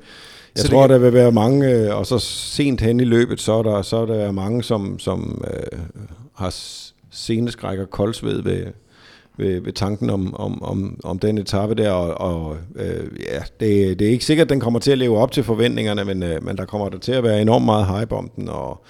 Så 0.55 0.67
tror, 0.67 0.81
det- 0.81 0.89
der 0.89 0.97
vil 0.97 1.13
være 1.13 1.31
mange, 1.31 1.69
øh, 1.71 1.97
og 1.97 2.05
så 2.05 2.19
sent 2.19 2.81
hen 2.81 2.99
i 2.99 3.03
løbet, 3.03 3.41
så 3.41 3.53
er 3.53 3.63
der, 3.63 3.81
så 3.81 3.97
er 3.97 4.05
der 4.05 4.31
mange, 4.31 4.63
som, 4.63 4.99
som 4.99 5.45
øh, 5.53 5.79
har 6.35 6.55
seneskræk 7.11 7.79
og 7.79 7.89
koldsved 7.89 8.41
ved, 8.43 8.65
ved, 9.37 9.61
ved 9.61 9.73
tanken 9.73 10.09
om, 10.09 10.35
om, 10.35 10.63
om, 10.63 10.99
om 11.03 11.19
den 11.19 11.37
etape 11.37 11.75
der, 11.75 11.91
og, 11.91 12.37
og 12.37 12.57
øh, 12.75 13.07
ja, 13.19 13.39
det, 13.59 13.99
det 13.99 14.07
er 14.07 14.11
ikke 14.11 14.25
sikkert, 14.25 14.45
at 14.45 14.49
den 14.49 14.59
kommer 14.59 14.79
til 14.79 14.91
at 14.91 14.97
leve 14.97 15.17
op 15.17 15.31
til 15.31 15.43
forventningerne, 15.43 16.05
men, 16.05 16.23
øh, 16.23 16.43
men 16.43 16.57
der 16.57 16.65
kommer 16.65 16.89
der 16.89 16.97
til 16.97 17.11
at 17.11 17.23
være 17.23 17.41
enormt 17.41 17.65
meget 17.65 17.99
hype 17.99 18.15
om 18.15 18.29
den, 18.35 18.49
og 18.49 18.83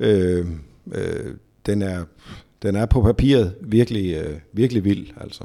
øh, 0.00 0.46
øh, 0.92 1.34
den, 1.66 1.82
er, 1.82 2.04
den 2.62 2.76
er 2.76 2.86
på 2.86 3.02
papiret 3.02 3.54
virkelig, 3.60 4.14
øh, 4.14 4.38
virkelig 4.52 4.84
vild, 4.84 5.06
altså. 5.20 5.44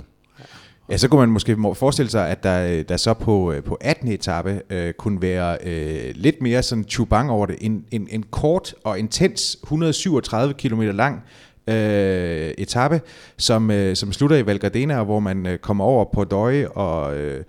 Ja, 0.89 0.97
så 0.97 1.07
kunne 1.07 1.19
man 1.19 1.29
måske 1.29 1.57
forestille 1.73 2.09
sig, 2.09 2.29
at 2.29 2.43
der, 2.43 2.83
der 2.83 2.97
så 2.97 3.13
på, 3.13 3.51
øh, 3.51 3.63
på 3.63 3.77
18. 3.81 4.07
etape 4.07 4.61
øh, 4.69 4.93
kunne 4.93 5.21
være 5.21 5.57
øh, 5.63 6.11
lidt 6.15 6.41
mere 6.41 6.63
sådan 6.63 6.83
chubang 6.83 7.31
over 7.31 7.45
det. 7.45 7.55
En, 7.61 7.85
en, 7.91 8.07
en 8.11 8.23
kort 8.31 8.75
og 8.83 8.99
intens 8.99 9.57
137 9.63 10.53
km 10.53 10.81
lang 10.81 11.23
øh, 11.69 12.51
etape, 12.57 13.01
som, 13.37 13.71
øh, 13.71 13.95
som 13.95 14.13
slutter 14.13 14.37
i 14.37 14.45
Val 14.45 14.59
Gardena, 14.59 15.03
hvor 15.03 15.19
man 15.19 15.45
øh, 15.47 15.57
kommer 15.57 15.83
over 15.85 16.05
på 16.13 16.23
Døje 16.23 16.67
og 16.67 17.17
øh, 17.17 17.43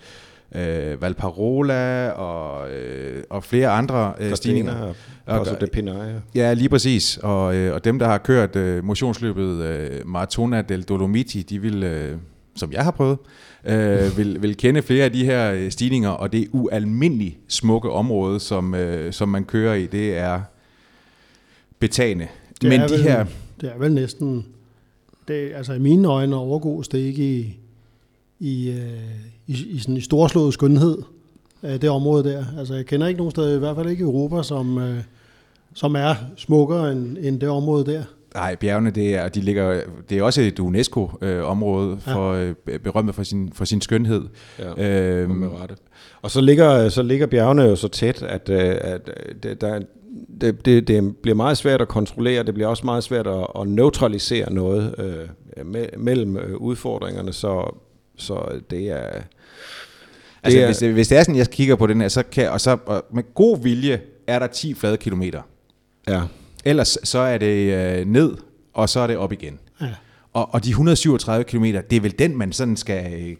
øh, 0.55 1.03
Valparola 1.03 2.11
og, 2.11 2.71
øh, 2.71 3.23
og 3.31 3.45
flere 3.45 3.69
andre 3.69 4.13
øh, 4.21 4.37
stigninger. 4.37 4.83
Og, 4.83 4.95
Og- 5.27 5.47
Paso 5.47 5.57
de 5.61 5.67
Pinaia. 5.67 6.15
Ja, 6.35 6.53
lige 6.53 6.69
præcis. 6.69 7.17
Og, 7.23 7.55
øh, 7.55 7.75
og 7.75 7.85
dem, 7.85 7.99
der 7.99 8.07
har 8.07 8.19
kørt 8.19 8.57
øh, 8.57 8.85
motionsløbet 8.85 9.65
øh, 9.65 9.91
Maratona 10.09 10.63
del 10.63 10.83
Dolomiti, 10.83 11.43
de 11.43 11.59
vil, 11.59 11.83
øh, 11.83 12.17
som 12.57 12.73
jeg 12.73 12.85
har 12.85 12.91
prøvet, 12.91 13.19
øh, 13.67 14.17
vil, 14.19 14.43
vil 14.43 14.57
kende 14.57 14.83
flere 14.83 15.05
af 15.05 15.13
de 15.13 15.25
her 15.25 15.53
øh, 15.53 15.71
stigninger, 15.71 16.09
og 16.11 16.33
det 16.33 16.49
ualmindeligt 16.53 17.37
smukke 17.49 17.91
område, 17.91 18.41
som, 18.41 18.75
øh, 18.75 19.13
som 19.13 19.29
man 19.29 19.45
kører 19.45 19.75
i, 19.75 19.87
det 19.87 20.17
er 20.19 20.41
betagende. 21.79 22.27
Det 22.61 22.69
Men 22.69 22.81
er 22.81 22.87
de 22.87 22.93
vel, 22.93 23.03
her... 23.03 23.25
Det 23.61 23.69
er 23.69 23.79
vel 23.79 23.93
næsten... 23.93 24.47
Det, 25.29 25.53
altså 25.55 25.73
i 25.73 25.79
mine 25.79 26.09
øjne 26.09 26.37
overgås 26.37 26.89
det 26.89 26.99
ikke 26.99 27.39
i, 27.39 27.59
i, 28.39 28.71
øh, 28.71 29.21
i, 29.47 29.53
i, 29.67 29.79
sådan 29.79 29.97
i 29.97 30.01
storslået 30.01 30.55
skønhed 30.55 30.99
af 31.63 31.81
det 31.81 31.91
område 31.91 32.25
der. 32.25 32.45
Altså 32.59 32.75
jeg 32.75 32.87
kender 32.87 33.07
ikke 33.07 33.19
nogen 33.19 33.31
steder, 33.31 33.57
i 33.57 33.59
hvert 33.59 33.77
fald 33.77 33.89
ikke 33.89 34.01
i 34.01 34.05
Europa, 34.05 34.43
som, 34.43 34.79
øh, 34.79 34.99
som 35.75 35.95
er 35.95 36.15
smukkere 36.37 36.93
end, 36.93 37.17
end 37.21 37.41
det 37.41 37.49
område 37.49 37.93
der. 37.93 38.03
Nej, 38.35 38.55
bjergene, 38.55 38.91
det 38.91 39.15
er, 39.15 39.29
de 39.29 39.41
ligger, 39.41 39.81
det 40.11 40.19
er 40.19 40.23
også 40.23 40.43
et 40.43 40.59
UNESCO-område 40.59 41.99
for 42.01 42.35
ja. 42.35 42.53
berømmet 42.85 43.15
for 43.15 43.23
sin, 43.23 43.51
for 43.53 43.65
sin 43.65 43.81
skønhed. 43.81 44.23
Ja, 44.59 45.21
øhm, 45.23 45.31
med 45.31 45.49
rette. 45.49 45.75
Og 46.23 46.31
så 46.31 46.41
ligger, 46.41 46.89
så 46.89 47.03
ligger 47.03 47.27
bjergene 47.27 47.63
jo 47.63 47.77
så 47.77 47.89
tæt, 47.89 48.23
at, 48.23 48.49
øh, 48.49 48.77
at 48.81 49.11
det, 49.43 49.61
der, 49.61 49.81
det, 50.41 50.65
det, 50.65 50.89
det 50.89 51.17
bliver 51.17 51.35
meget 51.35 51.59
svært 51.59 51.81
at 51.81 51.89
kontrollere, 51.89 52.43
det 52.43 52.55
bliver 52.55 52.69
også 52.69 52.87
meget 52.87 53.05
svært 53.05 53.27
at, 53.27 53.47
at 53.61 53.69
neutralisere 53.69 54.53
noget 54.53 54.95
øh, 54.99 55.67
me, 55.67 55.87
mellem 55.99 56.37
øh, 56.37 56.57
udfordringerne, 56.57 57.33
så, 57.33 57.77
så 58.17 58.61
det 58.71 58.89
er... 58.89 59.11
Det 59.11 59.23
altså, 60.43 60.61
er, 60.61 60.67
hvis, 60.67 60.79
det, 60.79 60.93
hvis 60.93 61.09
det 61.09 61.19
er 61.19 61.23
sådan, 61.23 61.37
jeg 61.37 61.51
kigger 61.51 61.77
på 61.77 61.87
den 61.87 62.01
her, 62.01 62.09
så 62.09 62.23
kan, 62.23 62.51
og 62.51 62.61
så 62.61 62.79
og 62.87 63.05
med 63.13 63.35
god 63.35 63.63
vilje 63.63 64.01
er 64.27 64.39
der 64.39 64.47
10 64.47 64.75
flade 64.75 64.97
kilometer. 64.97 65.43
Ja. 66.09 66.23
Ellers 66.65 66.99
så 67.05 67.19
er 67.19 67.39
det 67.39 67.75
øh, 67.75 68.07
ned, 68.07 68.37
og 68.73 68.89
så 68.89 69.01
er 69.01 69.07
det 69.07 69.17
op 69.17 69.33
igen. 69.33 69.59
Ja. 69.81 69.87
Og, 70.33 70.55
og 70.55 70.65
de 70.65 70.71
137 70.71 71.45
km, 71.45 71.65
det 71.65 71.93
er 71.93 72.01
vel 72.01 72.19
den, 72.19 72.39
man 72.39 72.53
sådan 72.53 72.77
skal... 72.77 73.37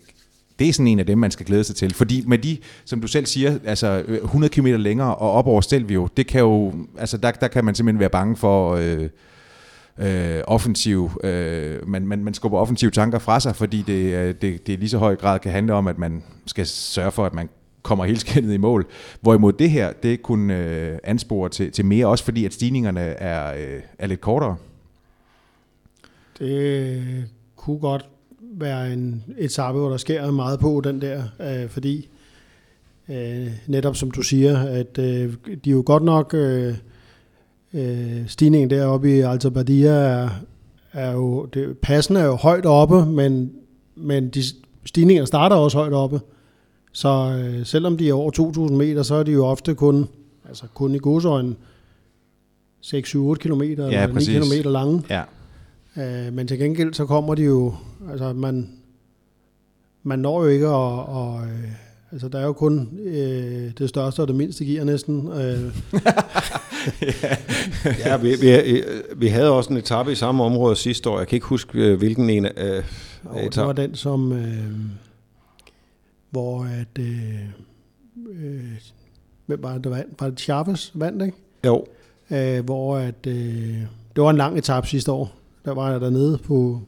Det 0.61 0.69
er 0.69 0.73
sådan 0.73 0.87
en 0.87 0.99
af 0.99 1.07
dem, 1.07 1.19
man 1.19 1.31
skal 1.31 1.47
glæde 1.47 1.65
sig 1.65 1.77
til. 1.77 1.95
Fordi 1.95 2.25
med 2.27 2.39
de, 2.39 2.59
som 2.85 3.01
du 3.01 3.07
selv 3.07 3.27
siger, 3.27 3.59
altså 3.65 4.05
øh, 4.07 4.25
100 4.25 4.53
km 4.53 4.67
længere 4.67 5.15
og 5.15 5.33
op 5.33 5.47
over 5.47 5.61
Stelvio, 5.61 6.09
det 6.17 6.27
kan 6.27 6.41
jo, 6.41 6.73
altså 6.99 7.17
der, 7.17 7.31
der 7.31 7.49
kan 7.49 7.65
man 7.65 7.75
simpelthen 7.75 8.01
være 8.01 8.11
bange 8.11 8.37
for 8.37 8.75
øh, 8.75 9.09
øh, 9.99 10.43
offensiv, 10.47 11.11
øh, 11.25 11.89
man, 11.89 12.07
man, 12.07 12.25
man 12.25 12.35
skubber 12.35 12.59
offensive 12.59 12.91
tanker 12.91 13.19
fra 13.19 13.41
sig, 13.41 13.57
fordi 13.57 13.83
det, 13.83 14.15
øh, 14.15 14.35
det, 14.43 14.67
det 14.67 14.69
i 14.69 14.77
lige 14.77 14.89
så 14.89 14.99
høj 14.99 15.17
grad 15.17 15.39
kan 15.39 15.53
handle 15.53 15.75
om, 15.75 15.87
at 15.87 15.99
man 15.99 16.23
skal 16.47 16.67
sørge 16.67 17.13
for, 17.13 17.27
at 17.27 17.35
man 17.35 17.49
kommer 17.83 18.05
helt 18.05 18.21
skændet 18.21 18.55
i 18.55 18.59
mål. 18.59 18.87
Hvorimod 19.21 19.53
det 19.53 19.71
her, 19.71 19.93
det 19.93 20.23
kunne 20.23 20.57
øh, 20.59 20.99
anspore 21.05 21.49
til, 21.49 21.73
til 21.73 21.85
mere, 21.85 22.07
også 22.07 22.25
fordi 22.25 22.45
at 22.45 22.55
stigningerne 22.55 23.01
er, 23.01 23.55
øh, 23.55 23.81
er 23.99 24.07
lidt 24.07 24.21
kortere. 24.21 24.57
Det 26.39 27.25
kunne 27.57 27.79
godt 27.79 28.09
være 28.53 28.93
en 28.93 29.25
etape, 29.39 29.79
hvor 29.79 29.89
der 29.91 29.97
sker 29.97 30.31
meget 30.31 30.61
på 30.61 30.81
den 30.85 31.01
der, 31.01 31.23
øh, 31.41 31.69
fordi 31.69 32.09
øh, 33.09 33.47
netop 33.67 33.97
som 33.97 34.11
du 34.11 34.23
siger, 34.23 34.59
at 34.59 34.99
øh, 34.99 35.33
de 35.65 35.71
er 35.71 35.75
jo 35.75 35.83
godt 35.87 36.03
nok, 36.03 36.35
øh, 36.35 36.75
øh, 37.75 38.27
stigningen 38.27 38.71
deroppe 38.71 39.17
i 39.17 39.21
Alta 39.21 39.49
Badia 39.49 39.91
er, 39.91 40.29
er 40.93 41.13
jo, 41.13 41.45
det, 41.45 41.79
passen 41.79 42.17
er 42.17 42.25
jo 42.25 42.35
højt 42.35 42.67
oppe, 42.67 43.07
men, 43.07 43.53
men 43.97 44.29
de 44.29 44.43
stigningerne 44.85 45.27
starter 45.27 45.57
også 45.57 45.79
højt 45.79 45.93
oppe. 45.93 46.21
Så 46.93 47.39
øh, 47.45 47.67
selvom 47.67 47.97
de 47.97 48.09
er 48.09 48.15
over 48.15 48.67
2.000 48.69 48.73
meter, 48.73 49.03
så 49.03 49.15
er 49.15 49.23
de 49.23 49.33
jo 49.33 49.47
ofte 49.47 49.75
kun, 49.75 50.09
altså 50.49 50.65
kun 50.75 50.95
i 50.95 50.99
godsøjne 50.99 51.55
6-7-8 52.85 52.95
km 53.35 53.63
Ja, 53.63 53.71
eller 53.71 54.07
9 54.07 54.13
præcis. 54.13 54.39
km 54.39 54.69
lange. 54.69 55.03
Ja. 55.11 55.23
Øh, 55.97 56.33
men 56.33 56.47
til 56.47 56.59
gengæld 56.59 56.95
så 56.95 57.07
kommer 57.07 57.35
de 57.35 57.43
jo, 57.43 57.75
altså 58.11 58.33
man, 58.33 58.71
man 60.03 60.19
når 60.19 60.43
jo 60.43 60.49
ikke 60.49 60.67
at, 60.67 60.73
og, 61.09 61.41
øh, 61.45 61.71
altså 62.13 62.29
der 62.29 62.39
er 62.39 62.45
jo 62.45 62.53
kun 62.53 62.99
øh, 63.05 63.71
det 63.79 63.89
største 63.89 64.21
og 64.21 64.29
det 64.29 64.37
mindste 64.37 64.65
gear 64.65 64.85
næsten. 64.85 65.29
Øh, 65.33 65.75
Ja, 68.05 68.17
vi, 68.17 68.35
vi, 68.41 68.83
vi 69.17 69.27
havde 69.27 69.51
også 69.51 69.71
en 69.71 69.77
etape 69.77 70.13
i 70.13 70.15
samme 70.15 70.45
område 70.45 70.77
sidste 70.77 71.11
år. 71.11 71.19
Jeg 71.19 71.29
kan 71.29 71.37
ikke 71.37 71.47
huske, 71.47 71.79
øh, 71.79 71.99
hvilken 71.99 72.31
en 72.31 72.45
øh, 72.45 72.85
og 73.25 73.39
det 73.39 73.47
etape. 73.47 73.67
var 73.67 73.73
den, 73.73 73.95
som, 73.95 74.33
øh, 74.33 74.75
hvor 76.31 76.65
at, 76.65 76.99
øh, 76.99 77.35
øh, 78.31 78.61
hvem 79.47 79.63
var 79.63 79.75
det, 79.75 79.85
der 79.85 79.91
vandt? 79.91 80.21
Var 80.21 80.31
det 80.31 80.41
Chavez 80.41 80.91
vandt, 80.95 81.23
ikke? 81.23 81.37
Jo, 81.67 81.87
Øh, 82.33 82.65
hvor 82.65 82.97
at, 82.97 83.27
øh, 83.27 83.81
det 84.17 84.23
var 84.25 84.31
en 84.31 84.37
lang 84.37 84.59
etape 84.59 84.87
sidste 84.87 85.13
år. 85.13 85.33
Der 85.65 85.75
var 85.75 85.91
jeg 85.91 86.01
dernede 86.01 86.39
på, 86.47 86.81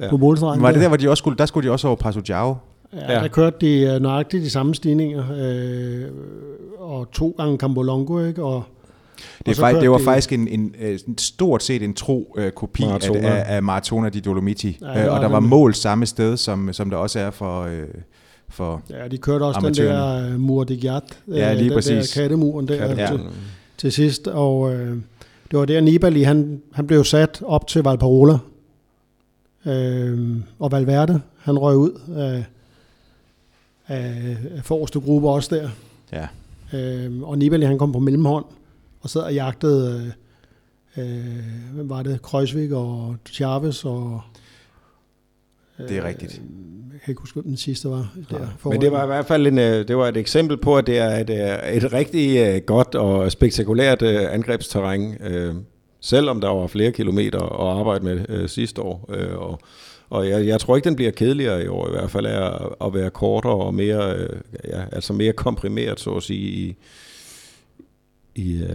Ja. 0.00 0.10
på 0.10 0.16
målstregen. 0.16 0.62
Var 0.62 0.72
det 0.72 0.80
der, 0.80 0.88
hvor 0.88 0.96
de 0.96 1.10
også 1.10 1.20
skulle, 1.20 1.38
der 1.38 1.46
skulle 1.46 1.68
de 1.68 1.72
også 1.72 1.86
over 1.88 1.96
Passo 1.96 2.20
Giao? 2.28 2.56
Ja, 2.92 3.12
Ja. 3.12 3.20
der 3.20 3.28
kørte 3.28 3.56
de 3.60 3.80
øh, 3.80 4.00
nøjagtigt 4.00 4.44
de 4.44 4.50
samme 4.50 4.74
stigninger, 4.74 5.24
øh, 5.38 6.04
og 6.78 7.10
to 7.12 7.34
gange 7.38 7.56
Cambolongo, 7.58 8.24
ikke? 8.26 8.42
Og, 8.44 8.62
Det, 9.46 9.52
er 9.52 9.60
faktisk, 9.60 9.80
det 9.82 9.90
var 9.90 9.98
de- 9.98 10.04
faktisk 10.04 10.32
en, 10.32 10.48
en, 10.48 10.74
en, 10.80 10.98
en 11.08 11.18
stort 11.18 11.62
set 11.62 11.82
en 11.82 11.94
tro 11.94 12.34
uh, 12.38 12.48
kopi 12.48 12.82
af, 12.82 12.88
Maratona. 12.88 13.28
af, 13.28 13.56
af 13.56 13.62
Maratona 13.62 14.08
di 14.08 14.20
Dolomiti. 14.20 14.78
Ja, 14.82 14.86
det 14.86 15.06
var 15.06 15.10
og 15.16 15.20
der 15.22 15.28
var 15.28 15.40
det. 15.40 15.48
mål 15.48 15.74
samme 15.74 16.06
sted, 16.06 16.36
som, 16.36 16.72
som 16.72 16.90
der 16.90 16.96
også 16.96 17.18
er 17.18 17.30
for... 17.30 17.62
Uh, 17.64 17.70
for 18.48 18.82
Ja, 18.90 19.08
de 19.08 19.18
kørte 19.18 19.42
også 19.42 19.58
Amatørerne. 19.58 20.22
den 20.24 20.30
der 20.30 20.34
uh, 20.34 20.40
Mur 20.40 20.64
de 20.64 20.76
Giat, 20.76 21.02
Ja, 21.28 21.52
lige 21.54 21.64
den 21.68 21.74
præcis. 21.76 22.10
der 22.10 22.20
kattemuren 22.22 22.68
der 22.68 22.78
Katte- 22.88 23.00
Ja. 23.02 23.06
til, 23.06 23.20
til 23.78 23.92
sidst, 23.92 24.28
og 24.28 24.74
øh, 24.74 24.96
det 25.50 25.58
var 25.58 25.64
der 25.64 25.80
Nibali, 25.80 26.22
han, 26.22 26.62
han 26.72 26.86
blev 26.86 27.04
sat 27.04 27.42
op 27.44 27.66
til 27.66 27.82
Valparola, 27.82 28.38
øh, 29.66 30.36
og 30.58 30.72
Valverde, 30.72 31.20
han 31.38 31.58
røg 31.58 31.76
ud 31.76 32.00
af, 32.16 32.44
af, 33.86 34.36
af 34.56 34.64
forreste 34.64 35.00
gruppe 35.00 35.28
også 35.28 35.56
der, 35.56 35.70
ja. 36.12 36.28
øh, 36.78 37.22
og 37.22 37.38
Nibali 37.38 37.66
han 37.66 37.78
kom 37.78 37.92
på 37.92 37.98
mellemhånd, 37.98 38.44
og 39.00 39.10
sad 39.10 39.22
og 39.22 39.34
jagtede, 39.34 40.12
øh, 40.96 41.04
øh, 41.04 41.74
hvem 41.74 41.88
var 41.88 42.02
det, 42.02 42.22
Kreuzvik 42.22 42.70
og 42.72 43.16
Chavez 43.26 43.84
og... 43.84 44.20
Det 45.78 45.96
er 45.96 46.04
rigtigt. 46.04 46.32
Jeg 46.92 47.00
kan 47.00 47.12
ikke 47.12 47.20
huske, 47.20 47.34
hvem 47.34 47.44
den 47.44 47.56
sidste 47.56 47.88
var. 47.88 48.14
Der 48.30 48.68
Men 48.68 48.80
det 48.80 48.92
var 48.92 49.04
i 49.04 49.06
hvert 49.06 49.26
fald 49.26 49.46
en, 49.46 49.58
øh, 49.58 49.88
det 49.88 49.96
var 49.96 50.08
et 50.08 50.16
eksempel 50.16 50.56
på, 50.56 50.76
at 50.76 50.86
det 50.86 50.98
er 50.98 51.10
et, 51.10 51.30
øh, 51.30 51.76
et 51.76 51.92
rigtig 51.92 52.38
øh, 52.38 52.60
godt 52.66 52.94
og 52.94 53.32
spektakulært 53.32 54.02
øh, 54.02 54.34
angrebsterræn, 54.34 55.16
øh, 55.20 55.54
selvom 56.00 56.40
der 56.40 56.48
var 56.48 56.66
flere 56.66 56.92
kilometer 56.92 57.42
at 57.42 57.78
arbejde 57.78 58.04
med 58.04 58.26
øh, 58.28 58.48
sidste 58.48 58.82
år. 58.82 59.10
Øh, 59.14 59.38
og 59.38 59.60
og 60.10 60.28
jeg, 60.28 60.46
jeg 60.46 60.60
tror 60.60 60.76
ikke, 60.76 60.88
den 60.88 60.96
bliver 60.96 61.10
kedeligere 61.10 61.64
i 61.64 61.66
år, 61.66 61.88
i 61.88 61.90
hvert 61.90 62.10
fald 62.10 62.26
er 62.26 62.84
at, 62.86 62.94
være 62.94 63.10
kortere 63.10 63.54
og 63.54 63.74
mere, 63.74 64.16
øh, 64.16 64.40
ja, 64.64 64.82
altså 64.92 65.12
mere 65.12 65.32
komprimeret, 65.32 66.00
så 66.00 66.10
at 66.10 66.22
sige, 66.22 66.40
i, 66.40 66.76
i, 68.34 68.62
øh, 68.62 68.70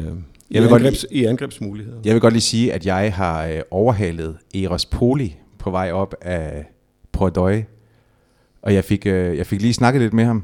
i, 0.50 0.54
Jeg 0.54 0.62
vil 0.62 0.70
godt 0.70 0.82
angrebs, 0.82 1.06
i 1.12 1.26
angrebsmuligheder. 1.26 1.98
Jeg 2.06 2.14
vil 2.14 2.22
godt 2.22 2.34
lige 2.34 2.42
sige, 2.42 2.74
at 2.74 2.86
jeg 2.86 3.14
har 3.14 3.48
øh, 3.48 3.62
overhalet 3.72 4.38
Eros 4.56 4.86
Poli 4.86 5.36
på 5.60 5.72
vej 5.72 5.92
op 5.92 6.16
af 6.22 6.66
Pordøje. 7.20 7.66
Og 8.62 8.74
jeg 8.74 8.84
fik, 8.84 9.06
øh, 9.06 9.38
jeg 9.38 9.46
fik 9.46 9.62
lige 9.62 9.74
snakket 9.74 10.02
lidt 10.02 10.14
med 10.14 10.26
ham. 10.26 10.44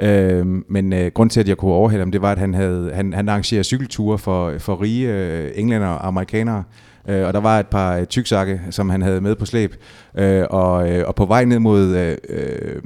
Øh, 0.00 0.46
men 0.68 0.92
øh, 0.92 1.10
grund 1.14 1.30
til, 1.30 1.40
at 1.40 1.48
jeg 1.48 1.56
kunne 1.56 1.72
overhale 1.72 2.00
ham, 2.00 2.12
det 2.12 2.22
var, 2.22 2.32
at 2.32 2.38
han, 2.38 2.54
havde, 2.54 2.90
han, 2.94 3.12
han 3.12 3.28
arrangerer 3.28 3.62
cykelture 3.62 4.18
for, 4.18 4.58
for 4.58 4.82
rige 4.82 5.08
øh, 5.08 5.50
englænder 5.54 5.88
og 5.88 6.06
amerikanere. 6.06 6.64
Øh, 7.08 7.26
og 7.26 7.32
der 7.32 7.40
var 7.40 7.60
et 7.60 7.66
par 7.66 7.96
øh, 7.96 8.06
tyksakke, 8.06 8.60
som 8.70 8.90
han 8.90 9.02
havde 9.02 9.20
med 9.20 9.34
på 9.34 9.46
slæb. 9.46 9.74
Øh, 10.18 10.44
og, 10.50 10.90
øh, 10.90 11.04
og 11.08 11.14
på 11.14 11.24
vej 11.24 11.44
ned 11.44 11.58
mod 11.58 11.96
øh, 11.96 12.16
øh, 12.28 12.82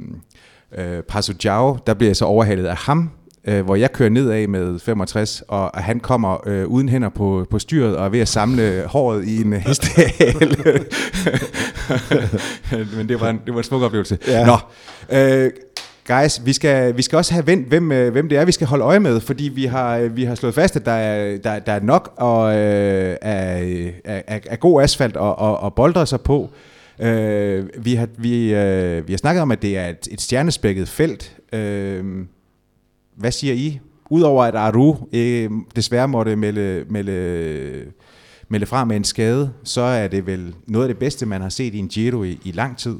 øh, 0.77 1.03
Passo 1.03 1.33
Giao, 1.43 1.77
der 1.87 1.93
bliver 1.93 2.09
jeg 2.09 2.15
så 2.15 2.25
overhalet 2.25 2.65
af 2.65 2.75
ham, 2.77 3.09
øh, 3.47 3.65
hvor 3.65 3.75
jeg 3.75 3.91
kører 3.91 4.09
nedad 4.09 4.47
med 4.47 4.79
65, 4.79 5.43
og 5.47 5.75
og 5.77 5.83
han 5.83 5.99
kommer 5.99 6.47
øh, 6.47 6.67
uden 6.67 6.89
hænder 6.89 7.09
på, 7.09 7.45
på 7.49 7.59
styret 7.59 7.97
og 7.97 8.05
er 8.05 8.09
ved 8.09 8.19
at 8.19 8.27
samle 8.27 8.83
håret 8.85 9.25
i 9.25 9.41
en 9.41 9.53
øh, 9.53 9.59
hestehale. 9.59 10.55
Men 12.97 13.09
det 13.09 13.21
var 13.21 13.29
en, 13.29 13.41
det 13.45 13.53
var 13.53 13.59
en 13.59 13.63
smuk 13.63 13.81
oplevelse. 13.81 14.17
Ja. 14.27 14.45
Nå, 14.45 14.57
øh, 15.17 15.51
guys, 16.07 16.41
vi 16.45 16.53
skal, 16.53 16.97
vi 16.97 17.01
skal 17.01 17.17
også 17.17 17.33
have 17.33 17.47
vendt, 17.47 17.67
hvem, 17.67 17.91
øh, 17.91 18.11
hvem 18.11 18.29
det 18.29 18.37
er, 18.37 18.45
vi 18.45 18.51
skal 18.51 18.67
holde 18.67 18.83
øje 18.83 18.99
med, 18.99 19.19
fordi 19.19 19.43
vi 19.43 19.65
har, 19.65 19.99
vi 19.99 20.23
har 20.23 20.35
slået 20.35 20.55
fast, 20.55 20.75
at 20.75 20.85
der 20.85 20.91
er, 20.91 21.37
der, 21.37 21.59
der 21.59 21.71
er 21.71 21.79
nok 21.79 22.13
og, 22.17 22.55
øh, 22.55 23.15
af, 23.21 23.93
af, 24.05 24.23
af, 24.27 24.41
af 24.45 24.59
god 24.59 24.81
asfalt 24.81 25.17
og, 25.17 25.39
og, 25.39 25.59
og 25.59 25.73
boldre 25.73 26.05
sig 26.05 26.21
på. 26.21 26.49
Øh, 26.99 27.65
vi, 27.77 27.95
har, 27.95 28.07
vi, 28.17 28.53
øh, 28.53 29.07
vi 29.07 29.13
har 29.13 29.17
snakket 29.17 29.41
om, 29.41 29.51
at 29.51 29.61
det 29.61 29.77
er 29.77 29.87
et, 29.87 30.07
et 30.11 30.21
stjernespækket 30.21 30.89
felt. 30.89 31.35
Øh, 31.53 32.03
hvad 33.17 33.31
siger 33.31 33.53
I? 33.53 33.79
Udover 34.09 34.43
at 34.43 34.55
Aru 34.55 34.95
øh, 35.13 35.49
desværre 35.75 36.07
måtte 36.07 36.35
melde, 36.35 36.85
melde, 36.89 37.85
melde 38.49 38.65
fra 38.65 38.85
med 38.85 38.95
en 38.95 39.03
skade, 39.03 39.53
så 39.63 39.81
er 39.81 40.07
det 40.07 40.25
vel 40.25 40.55
noget 40.67 40.85
af 40.87 40.93
det 40.93 40.97
bedste, 40.99 41.25
man 41.25 41.41
har 41.41 41.49
set 41.49 41.73
i 41.73 41.77
en 41.77 41.87
Giro 41.87 42.23
i, 42.23 42.39
i 42.45 42.51
lang 42.51 42.77
tid. 42.77 42.95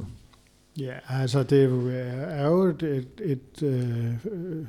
Ja, 0.80 0.92
altså 1.08 1.42
det 1.42 1.58
er 1.58 1.64
jo- 1.64 1.88
øh, 1.88 2.70
et, 2.70 2.82
et, 2.82 3.06
et 3.24 3.62
øh, 3.62 4.14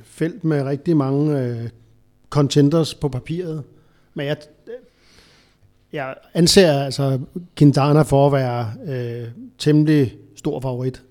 felt 0.04 0.44
med 0.44 0.64
rigtig 0.64 0.98
mange 0.98 1.40
øh, 1.40 1.70
contenders 2.30 2.94
på 2.96 3.10
papiret. 3.10 3.64
Men 4.14 4.26
jeg, 4.28 4.38
øh, 4.68 4.74
jeg 5.94 6.16
anser 6.34 6.72
altså 6.84 7.20
Quintana 7.58 8.02
for 8.02 8.28
at 8.28 8.34
være 8.34 8.74
øh, 8.96 9.28
temmelig 9.58 10.18
stor 10.36 10.60
favorit. 10.60 11.04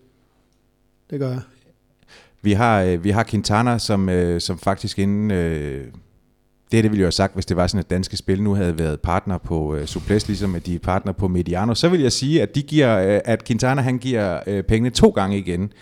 det 1.10 1.18
gør 1.18 1.28
jeg. 1.28 1.40
Vi 2.48 2.52
har, 2.52 2.82
øh, 2.82 3.04
vi 3.04 3.10
har 3.10 3.24
Quintana, 3.24 3.78
som, 3.78 4.08
øh, 4.08 4.40
som 4.40 4.58
faktisk 4.58 4.98
inden... 4.98 5.30
Øh, 5.30 5.84
det, 6.72 6.84
det 6.84 6.84
ville 6.84 6.98
jeg 6.98 7.06
have 7.06 7.12
sagt, 7.12 7.34
hvis 7.34 7.46
det 7.46 7.56
var 7.56 7.66
sådan, 7.66 7.78
at 7.78 7.90
danske 7.90 8.16
spil 8.16 8.42
nu 8.42 8.54
havde 8.54 8.78
været 8.78 9.00
partner 9.00 9.38
på 9.38 9.74
øh, 9.74 9.86
Suples, 9.86 10.28
ligesom 10.28 10.54
at 10.54 10.66
de 10.66 10.74
er 10.74 10.78
partner 10.78 11.12
på 11.12 11.28
Mediano, 11.28 11.74
så 11.74 11.88
vil 11.88 12.00
jeg 12.00 12.12
sige, 12.12 12.42
at 12.42 12.54
de 12.54 12.62
giver, 12.62 12.98
øh, 12.98 13.20
at 13.24 13.44
Quintana 13.44 13.82
han 13.82 13.98
giver 13.98 14.40
øh, 14.46 14.62
pengene 14.62 14.90
to 14.90 15.08
gange 15.08 15.38
igen, 15.38 15.72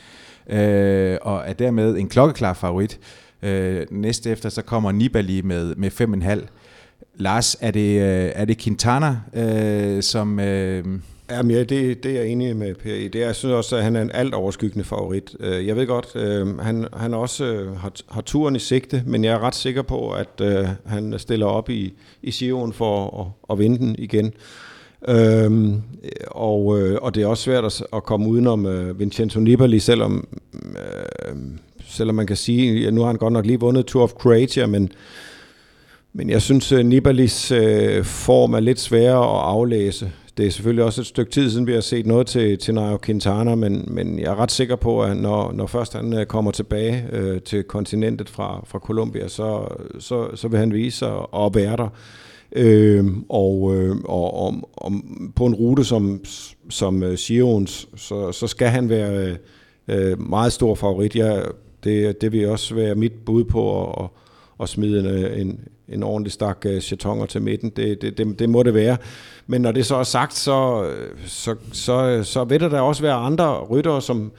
øh, 0.51 1.19
og 1.23 1.43
er 1.47 1.53
dermed 1.53 1.97
en 1.97 2.09
klokkeklar 2.09 2.53
favorit. 2.53 2.99
Øh, 3.43 3.87
næste 3.91 4.31
efter, 4.31 4.49
så 4.49 4.63
kommer 4.63 4.93
Nibali 4.93 5.43
med, 5.43 5.75
med 5.77 5.91
5,5. 6.41 6.47
Lars, 7.15 7.57
er 7.61 7.71
det, 7.71 8.01
øh, 8.01 8.31
er 8.35 8.45
det 8.45 8.59
Quintana, 8.59 9.17
øh, 9.35 10.03
som... 10.03 10.41
Øh, 10.41 10.85
Jamen 11.31 11.51
ja, 11.51 11.63
det, 11.63 12.03
det 12.03 12.11
er 12.11 12.21
jeg 12.21 12.27
enig 12.27 12.57
med 12.57 12.75
Per 12.75 12.95
i. 12.95 13.09
Det 13.09 13.23
er, 13.23 13.27
jeg 13.27 13.37
synes 13.37 13.53
også, 13.53 13.77
at 13.77 13.83
han 13.83 13.97
er 13.97 14.03
en 14.03 14.11
alt 14.15 14.35
overskyggende 14.35 14.85
favorit. 14.85 15.37
Øh, 15.41 15.67
jeg 15.67 15.77
ved 15.77 15.87
godt, 15.87 16.07
øh, 16.15 16.59
han, 16.59 16.87
han 16.93 17.15
også 17.15 17.45
øh, 17.45 17.77
har, 17.77 17.93
har 18.09 18.21
turen 18.21 18.57
i 18.57 18.59
sigte, 18.59 19.03
men 19.07 19.25
jeg 19.25 19.33
er 19.33 19.39
ret 19.39 19.55
sikker 19.55 19.83
på, 19.83 20.11
at 20.11 20.41
øh, 20.41 20.69
han 20.87 21.15
stiller 21.19 21.47
op 21.47 21.71
i, 21.71 21.93
i 22.23 22.31
Sion 22.31 22.73
for 22.73 23.21
at, 23.21 23.53
at 23.53 23.59
vinde 23.59 23.79
den 23.79 23.97
igen. 23.99 24.33
Øhm, 25.09 25.83
og, 26.27 26.81
øh, 26.81 26.99
og 27.03 27.15
det 27.15 27.23
er 27.23 27.27
også 27.27 27.43
svært 27.43 27.65
at, 27.65 27.83
at 27.93 28.03
komme 28.03 28.29
udenom 28.29 28.65
uh, 28.65 29.01
Vincenzo 29.01 29.41
Nibali, 29.41 29.79
selvom, 29.79 30.29
selvom 31.89 32.15
man 32.15 32.27
kan 32.27 32.37
sige, 32.37 32.81
ja, 32.81 32.91
nu 32.91 33.01
har 33.01 33.07
han 33.07 33.17
godt 33.17 33.33
nok 33.33 33.47
lige 33.47 33.61
vundet 33.61 33.87
Tour 33.87 34.03
of 34.03 34.13
Croatia, 34.13 34.67
men, 34.67 34.93
men 36.13 36.31
jeg 36.31 36.43
synes, 36.43 36.73
uh, 36.73 36.79
Nibalis 36.79 37.53
form 38.03 38.55
er 38.55 38.61
lidt 38.61 38.81
sværere 38.81 39.39
at 39.39 39.45
aflæse 39.45 40.13
det 40.37 40.47
er 40.47 40.51
selvfølgelig 40.51 40.85
også 40.85 41.01
et 41.01 41.07
stykke 41.07 41.31
tid 41.31 41.51
siden, 41.51 41.67
vi 41.67 41.73
har 41.73 41.81
set 41.81 42.07
noget 42.07 42.27
til, 42.27 42.59
til 42.59 42.75
Nairo 42.75 42.99
Quintana, 43.03 43.55
men, 43.55 43.85
men 43.89 44.19
jeg 44.19 44.27
er 44.27 44.37
ret 44.37 44.53
sikker 44.53 44.77
på, 44.77 45.03
at 45.03 45.17
når, 45.17 45.53
når 45.53 45.67
først 45.67 45.93
han 45.93 46.13
øh, 46.13 46.27
kommer 46.27 46.51
tilbage 46.51 47.07
øh, 47.13 47.41
til 47.41 47.63
kontinentet 47.63 48.29
fra, 48.29 48.65
fra 48.67 48.79
Colombia, 48.79 49.29
så, 49.29 49.69
så, 49.99 50.37
så 50.37 50.49
vil 50.49 50.59
han 50.59 50.73
vise 50.73 50.99
sig 50.99 51.15
at 51.37 51.55
være 51.55 51.77
der. 51.77 51.89
Øh, 52.53 53.07
og, 53.29 53.75
øh, 53.77 53.97
og, 54.05 54.35
og, 54.35 54.71
og 54.73 54.93
på 55.37 55.47
en 55.47 55.55
rute 55.55 55.85
som, 55.85 56.25
som 56.71 57.03
øh, 57.03 57.11
uh, 57.11 57.15
Giroens, 57.15 57.89
så, 57.97 58.33
så 58.33 58.47
skal 58.47 58.69
han 58.69 58.89
være 58.89 59.27
øh, 59.27 59.37
øh 59.89 60.21
meget 60.21 60.53
stor 60.53 60.75
favorit. 60.75 61.17
Jeg, 61.17 61.45
det, 61.85 62.21
det 62.21 62.33
vil 62.33 62.49
også 62.49 62.75
være 62.75 62.95
mit 62.95 63.13
bud 63.27 63.45
på 63.45 63.85
at, 63.85 64.05
at, 64.05 64.11
at 64.61 64.69
smide 64.69 65.01
en, 65.01 65.41
en, 65.47 65.61
en 65.89 66.03
ordentlig 66.03 66.33
stak 66.33 66.67
uh, 66.67 66.79
chatonger 66.79 67.27
til 67.27 67.43
midten. 67.43 67.71
Det, 67.71 68.03
det, 68.03 68.19
det, 68.19 68.39
det 68.39 68.49
må 68.49 68.63
det 68.63 68.75
være. 68.75 68.97
Men 69.47 69.61
når 69.63 69.73
det 69.73 69.87
så 69.87 69.97
er 69.97 70.03
sagt, 70.03 70.35
så, 70.35 70.91
så, 71.27 71.55
så, 71.73 72.23
så 72.23 72.45
vil 72.45 72.61
der 72.61 72.69
da 72.69 72.81
også 72.81 73.03
være 73.03 73.15
andre 73.15 73.65
ryttere, 73.65 74.03
som 74.03 74.33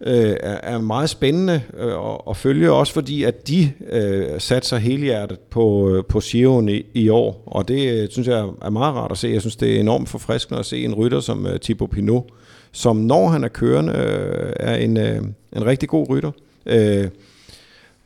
øh, 0.00 0.36
er 0.42 0.80
meget 0.80 1.10
spændende 1.10 1.62
øh, 1.78 1.92
at, 1.92 2.20
at 2.30 2.36
følge, 2.36 2.72
også 2.72 2.92
fordi 2.92 3.22
at 3.22 3.48
de 3.48 3.72
øh, 3.92 4.40
satte 4.40 4.68
sig 4.68 4.78
helhjertet 4.78 5.38
på, 5.40 5.90
øh, 5.90 6.04
på 6.04 6.20
Giroen 6.20 6.68
i, 6.68 6.82
i 6.94 7.08
år, 7.08 7.42
og 7.46 7.68
det 7.68 8.02
øh, 8.02 8.08
synes 8.10 8.28
jeg 8.28 8.38
er 8.62 8.70
meget 8.70 8.94
rart 8.94 9.12
at 9.12 9.18
se. 9.18 9.28
Jeg 9.28 9.40
synes, 9.40 9.56
det 9.56 9.76
er 9.76 9.80
enormt 9.80 10.08
forfriskende 10.08 10.60
at 10.60 10.66
se 10.66 10.84
en 10.84 10.94
rytter 10.94 11.20
som 11.20 11.46
øh, 11.46 11.58
Thibaut 11.58 11.90
Pinot, 11.90 12.24
som 12.72 12.96
når 12.96 13.28
han 13.28 13.44
er 13.44 13.48
kørende, 13.48 13.92
øh, 13.92 14.52
er 14.56 14.76
en, 14.76 14.96
øh, 14.96 15.22
en 15.56 15.66
rigtig 15.66 15.88
god 15.88 16.08
rytter. 16.08 16.30
Øh, 16.66 17.08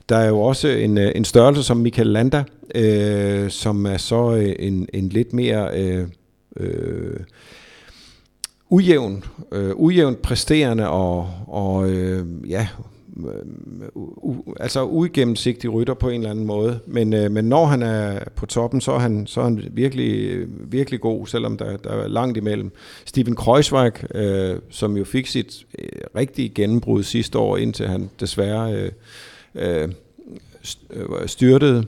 der 0.08 0.16
er 0.16 0.28
jo 0.28 0.40
også 0.40 0.68
en, 0.68 0.98
øh, 0.98 1.12
en 1.14 1.24
størrelse 1.24 1.62
som 1.62 1.76
Michael 1.76 2.06
Landa, 2.06 2.44
øh, 2.74 3.50
som 3.50 3.86
er 3.86 3.96
så 3.96 4.34
øh, 4.34 4.54
en, 4.58 4.88
en 4.92 5.08
lidt 5.08 5.32
mere 5.32 5.80
øh, 5.80 6.06
øh, 6.56 7.20
ujævn, 8.70 9.24
øh, 9.52 9.70
ujævnt 9.74 10.22
præsterende 10.22 10.88
og, 10.88 11.30
og 11.46 11.90
øh, 11.90 12.26
ja, 12.48 12.68
øh, 13.18 13.32
u, 13.96 14.36
altså 14.60 14.84
uigennemsigtig 14.84 15.72
rytter 15.72 15.94
på 15.94 16.08
en 16.08 16.14
eller 16.14 16.30
anden 16.30 16.46
måde. 16.46 16.80
Men, 16.86 17.12
øh, 17.12 17.30
men 17.30 17.44
når 17.44 17.66
han 17.66 17.82
er 17.82 18.20
på 18.36 18.46
toppen, 18.46 18.80
så 18.80 18.92
er 18.92 18.98
han, 18.98 19.26
så 19.26 19.40
er 19.40 19.44
han 19.44 19.62
virkelig, 19.70 20.44
virkelig 20.70 21.00
god, 21.00 21.26
selvom 21.26 21.56
der, 21.56 21.76
der 21.76 21.90
er 21.90 22.08
langt 22.08 22.36
imellem. 22.36 22.70
Steven 23.04 23.36
Kreuzweig, 23.36 24.16
øh, 24.16 24.56
som 24.70 24.96
jo 24.96 25.04
fik 25.04 25.26
sit 25.26 25.66
øh, 25.78 25.88
rigtige 26.16 26.48
gennembrud 26.48 27.02
sidste 27.02 27.38
år, 27.38 27.56
indtil 27.56 27.88
han 27.88 28.10
desværre 28.20 28.74
øh, 28.74 28.90
øh, 29.60 29.88
styrtede, 31.26 31.84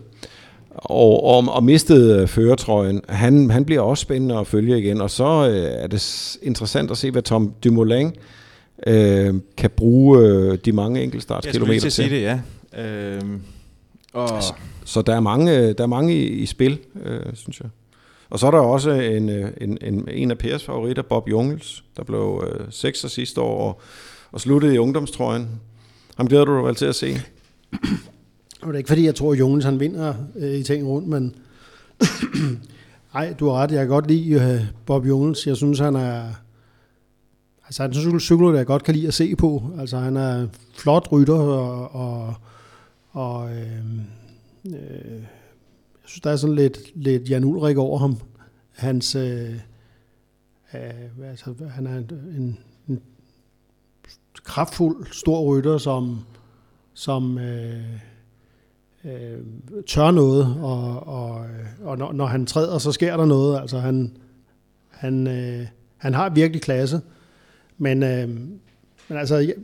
og, 0.75 1.25
og, 1.25 1.45
og 1.49 1.65
mistede 1.65 2.29
føretrøjen. 2.29 3.01
Han, 3.09 3.51
han 3.51 3.65
bliver 3.65 3.81
også 3.81 4.03
spændende 4.03 4.39
at 4.39 4.47
følge 4.47 4.79
igen, 4.79 5.01
og 5.01 5.11
så 5.11 5.49
øh, 5.51 5.83
er 5.83 5.87
det 5.87 6.37
interessant 6.43 6.91
at 6.91 6.99
se, 6.99 7.11
hvad 7.11 7.23
Tom 7.23 7.55
Dumoulin 7.65 8.13
øh, 8.87 9.35
kan 9.57 9.71
bruge 9.71 10.19
øh, 10.19 10.59
de 10.65 10.73
mange 10.73 11.03
enkeltstartskilometer 11.03 11.81
til. 11.81 11.85
Jeg 11.85 11.93
skulle 11.93 12.09
sige 12.09 12.17
det, 12.17 12.23
ja. 12.23 12.41
Øh, 12.83 13.23
og 14.13 14.35
altså, 14.35 14.53
så 14.85 15.03
der 15.03 15.15
er 15.15 15.21
mange, 15.21 15.73
der 15.73 15.83
er 15.83 15.87
mange 15.87 16.15
i, 16.15 16.29
i 16.29 16.47
spil, 16.47 16.79
øh, 17.05 17.21
synes 17.35 17.61
jeg. 17.61 17.69
Og 18.31 18.39
så 18.39 18.47
er 18.47 18.51
der 18.51 18.59
også 18.59 18.91
en, 18.91 19.29
øh, 19.29 19.51
en, 19.61 19.79
en, 19.83 20.09
en 20.13 20.31
af 20.31 20.39
Pers 20.39 20.65
favoritter, 20.65 21.03
Bob 21.03 21.29
Jungels, 21.29 21.85
der 21.97 22.05
blev 22.05 22.45
øh, 22.47 22.67
sekser 22.71 23.09
sidste 23.09 23.41
år 23.41 23.69
og, 23.69 23.81
og 24.33 24.41
sluttede 24.41 24.75
i 24.75 24.79
ungdomstrøjen. 24.79 25.49
Ham 26.17 26.29
glæder 26.29 26.45
du 26.45 26.57
dig 26.57 26.65
vel 26.65 26.75
til 26.75 26.87
at 26.87 26.95
se? 26.95 27.21
Det 27.71 28.75
er 28.75 28.79
ikke 28.79 28.89
fordi, 28.89 29.05
jeg 29.05 29.15
tror, 29.15 29.33
at 29.33 29.39
Jonas 29.39 29.65
han 29.65 29.81
vinder 29.81 30.15
øh, 30.37 30.55
i 30.55 30.63
ting 30.63 30.87
rundt, 30.87 31.09
men 31.09 31.35
nej, 33.15 33.35
du 33.41 33.49
har 33.49 33.55
ret. 33.55 33.73
Jeg 33.73 33.81
kan 33.81 33.89
godt 33.89 34.07
lide 34.07 34.35
øh, 34.35 34.67
Bob 34.87 35.07
Jonas. 35.07 35.47
Jeg 35.47 35.57
synes, 35.57 35.79
han 35.79 35.97
er... 35.97 36.25
Altså, 37.67 37.83
han 37.83 37.93
er 37.93 38.41
en 38.41 38.53
der 38.53 38.57
jeg 38.57 38.67
godt 38.67 38.85
kan 38.85 38.95
lide 38.95 39.09
at 39.09 39.15
se 39.15 39.37
på. 39.37 39.63
Altså, 39.79 39.99
han 39.99 40.17
er 40.17 40.47
flot 40.75 41.13
rytter, 41.13 41.35
og, 41.35 41.95
og, 41.95 42.35
og 43.11 43.51
øh, 43.51 43.85
øh, 44.67 45.23
jeg 46.03 46.05
synes, 46.05 46.21
der 46.21 46.31
er 46.31 46.37
sådan 46.37 46.57
lidt, 46.57 46.79
lidt 46.95 47.31
Jan 47.31 47.45
Ulrik 47.45 47.77
over 47.77 47.99
ham. 47.99 48.17
Hans, 48.71 49.15
øh, 49.15 49.55
øh, 50.75 51.29
altså, 51.31 51.55
han 51.71 51.87
er 51.87 51.97
en, 51.97 52.11
en, 52.39 52.59
en 52.89 53.01
kraftfuld, 54.45 55.07
stor 55.13 55.57
rytter, 55.57 55.79
som, 55.79 56.21
som 57.01 57.39
øh, 57.39 57.83
øh, 59.05 59.39
tør 59.87 60.11
noget, 60.11 60.57
og, 60.61 61.07
og, 61.07 61.47
og 61.83 61.99
når, 61.99 62.13
når 62.13 62.27
han 62.27 62.47
træder, 62.47 62.79
så 62.79 62.93
sker 62.93 63.17
der 63.17 63.25
noget. 63.25 63.61
Altså 63.61 63.79
han, 63.79 64.13
han, 64.89 65.27
øh, 65.27 65.67
han 65.97 66.15
har 66.15 66.31
virkelig 66.31 66.63
klasse. 66.63 67.01
Men, 67.79 68.03
øh, 68.03 68.29
men 69.09 69.19
altså, 69.19 69.37
jeg, 69.37 69.55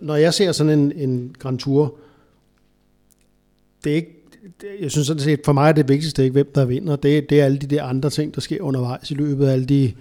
når 0.00 0.16
jeg 0.16 0.34
ser 0.34 0.52
sådan 0.52 0.78
en, 0.78 0.92
en 0.92 1.36
Grand 1.38 1.58
Tour, 1.58 1.94
det 3.84 3.92
er 3.92 3.96
ikke, 3.96 4.16
det, 4.60 4.68
jeg 4.80 4.90
synes 4.90 5.06
sådan 5.06 5.22
set, 5.22 5.40
for 5.44 5.52
mig 5.52 5.68
er 5.68 5.72
det 5.72 5.88
vigtigste 5.88 6.22
ikke, 6.22 6.32
hvem 6.32 6.52
der 6.54 6.64
vinder. 6.64 6.96
Det, 6.96 7.30
det 7.30 7.40
er 7.40 7.44
alle 7.44 7.58
de 7.58 7.66
der 7.66 7.84
andre 7.84 8.10
ting, 8.10 8.34
der 8.34 8.40
sker 8.40 8.62
undervejs 8.62 9.10
i 9.10 9.14
løbet 9.14 9.46
af 9.46 9.52
alle 9.52 9.66
de 9.66 9.92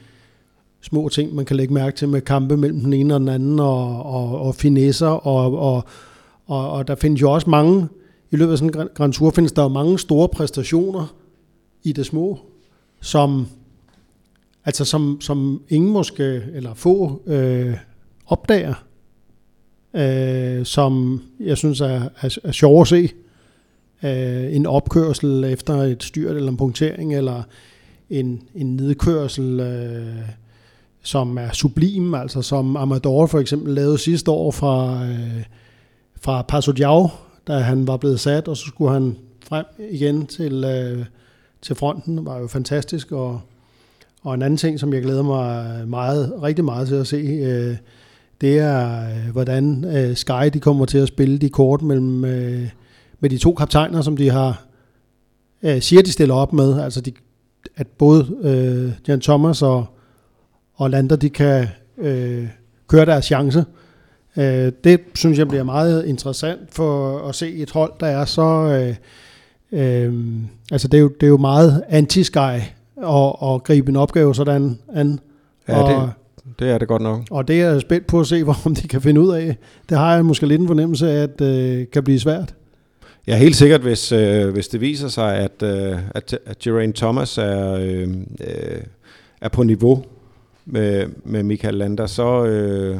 små 0.81 1.09
ting, 1.09 1.35
man 1.35 1.45
kan 1.45 1.55
lægge 1.55 1.73
mærke 1.73 1.97
til 1.97 2.09
med 2.09 2.21
kampe 2.21 2.57
mellem 2.57 2.79
den 2.79 2.93
ene 2.93 3.13
og 3.13 3.19
den 3.19 3.29
anden, 3.29 3.59
og, 3.59 4.05
og, 4.05 4.41
og 4.41 4.55
finesser, 4.55 5.27
og, 5.27 5.59
og, 5.59 5.83
og, 6.49 6.71
og 6.71 6.87
der 6.87 6.95
findes 6.95 7.21
jo 7.21 7.31
også 7.31 7.49
mange 7.49 7.87
i 8.31 8.35
løbet 8.35 8.51
af 8.51 8.57
sådan 8.57 8.81
en 8.81 8.89
Grand 8.95 9.13
Tour 9.13 9.31
findes 9.31 9.51
der 9.51 9.61
jo 9.61 9.67
mange 9.67 9.99
store 9.99 10.29
præstationer 10.29 11.15
i 11.83 11.91
det 11.91 12.05
små, 12.05 12.39
som, 13.01 13.47
altså 14.65 14.85
som, 14.85 15.17
som 15.21 15.61
ingen 15.69 15.91
måske, 15.91 16.43
eller 16.53 16.73
få, 16.73 17.21
øh, 17.25 17.77
opdager, 18.25 18.83
øh, 19.93 20.65
som 20.65 21.21
jeg 21.39 21.57
synes 21.57 21.81
er, 21.81 22.01
er, 22.21 22.37
er 22.43 22.51
sjov 22.51 22.81
at 22.81 22.87
se. 22.87 23.09
Øh, 24.03 24.55
en 24.55 24.65
opkørsel 24.65 25.43
efter 25.43 25.73
et 25.73 26.03
styrt 26.03 26.35
eller 26.35 26.51
en 26.51 26.57
punktering, 26.57 27.15
eller 27.15 27.43
en, 28.09 28.41
en 28.55 28.75
nedkørsel, 28.75 29.59
øh, 29.59 30.15
som 31.01 31.37
er 31.37 31.51
sublim, 31.51 32.13
altså 32.13 32.41
som 32.41 32.77
Amador 32.77 33.25
for 33.25 33.39
eksempel 33.39 33.73
lavede 33.73 33.97
sidste 33.97 34.31
år 34.31 34.51
fra, 34.51 35.05
øh, 35.05 35.43
fra 36.21 36.41
Paso 36.41 36.71
Diao, 36.71 37.09
da 37.47 37.57
han 37.57 37.87
var 37.87 37.97
blevet 37.97 38.19
sat, 38.19 38.47
og 38.47 38.57
så 38.57 38.65
skulle 38.65 38.93
han 38.93 39.17
frem 39.45 39.65
igen 39.91 40.25
til, 40.25 40.63
øh, 40.63 41.05
til 41.61 41.75
fronten. 41.75 42.17
Det 42.17 42.25
var 42.25 42.39
jo 42.39 42.47
fantastisk, 42.47 43.11
og, 43.11 43.41
og 44.21 44.33
en 44.33 44.41
anden 44.41 44.57
ting, 44.57 44.79
som 44.79 44.93
jeg 44.93 45.01
glæder 45.01 45.23
mig 45.23 45.87
meget, 45.87 46.33
rigtig 46.43 46.65
meget 46.65 46.87
til 46.87 46.95
at 46.95 47.07
se, 47.07 47.17
øh, 47.17 47.77
det 48.41 48.59
er, 48.59 49.09
øh, 49.09 49.31
hvordan 49.31 49.85
øh, 49.85 50.15
Sky 50.15 50.49
de 50.53 50.59
kommer 50.59 50.85
til 50.85 50.97
at 50.97 51.07
spille 51.07 51.37
de 51.37 51.49
kort 51.49 51.81
mellem 51.81 52.25
øh, 52.25 52.69
med 53.19 53.29
de 53.29 53.37
to 53.37 53.53
kaptajner, 53.53 54.01
som 54.01 54.17
de 54.17 54.29
har 54.29 54.65
øh, 55.63 55.81
siger, 55.81 56.01
de 56.01 56.11
stiller 56.11 56.35
op 56.35 56.53
med. 56.53 56.81
Altså, 56.81 57.01
de, 57.01 57.11
at 57.75 57.87
både 57.87 58.27
øh, 58.41 58.91
Jan 59.07 59.21
Thomas 59.21 59.61
og, 59.61 59.85
og 60.73 60.89
Lander, 60.89 61.15
de 61.15 61.29
kan 61.29 61.67
øh, 61.97 62.47
køre 62.87 63.05
deres 63.05 63.25
chance. 63.25 63.59
Øh, 63.59 63.65
det 64.83 64.99
synes 65.15 65.37
jeg 65.37 65.47
bliver 65.47 65.63
meget 65.63 66.05
interessant 66.05 66.59
for 66.71 67.19
at 67.27 67.35
se 67.35 67.53
et 67.55 67.71
hold, 67.71 67.93
der 67.99 68.07
er 68.07 68.25
så... 68.25 68.41
Øh, 68.41 68.95
øh, 69.71 70.13
altså 70.71 70.87
det 70.87 70.97
er, 70.97 71.01
jo, 71.01 71.07
det 71.07 71.23
er 71.23 71.29
jo 71.29 71.37
meget 71.37 71.83
anti-sky 71.89 72.61
at, 73.03 73.35
at 73.43 73.63
gribe 73.63 73.89
en 73.89 73.95
opgave 73.95 74.35
sådan 74.35 74.79
an. 74.93 75.19
Ja, 75.67 75.83
og, 75.83 75.89
det, 75.89 76.13
det 76.59 76.69
er 76.69 76.77
det 76.77 76.87
godt 76.87 77.01
nok. 77.01 77.21
Og 77.31 77.47
det 77.47 77.61
er 77.61 77.71
jeg 77.71 77.81
spændt 77.81 78.07
på 78.07 78.19
at 78.19 78.27
se, 78.27 78.45
om 78.65 78.75
de 78.75 78.87
kan 78.87 79.01
finde 79.01 79.21
ud 79.21 79.33
af. 79.33 79.57
Det 79.89 79.97
har 79.97 80.15
jeg 80.15 80.25
måske 80.25 80.45
lidt 80.47 80.61
en 80.61 80.67
fornemmelse 80.67 81.11
af, 81.11 81.23
at 81.23 81.39
det 81.39 81.79
øh, 81.79 81.85
kan 81.93 82.03
blive 82.03 82.19
svært. 82.19 82.53
Ja, 83.27 83.37
helt 83.37 83.55
sikkert, 83.55 83.81
hvis, 83.81 84.11
øh, 84.11 84.49
hvis 84.49 84.67
det 84.67 84.81
viser 84.81 85.07
sig, 85.07 85.35
at, 85.35 85.63
øh, 85.63 85.97
at, 86.15 86.39
at 86.45 86.59
Geraint 86.59 86.95
Thomas 86.95 87.37
er, 87.37 87.73
øh, 87.73 88.09
øh, 88.41 88.81
er 89.41 89.49
på 89.49 89.63
niveau 89.63 90.03
med, 90.65 91.05
med 91.23 91.43
Michael 91.43 91.75
Lander, 91.75 92.05
så, 92.05 92.45
øh, 92.45 92.97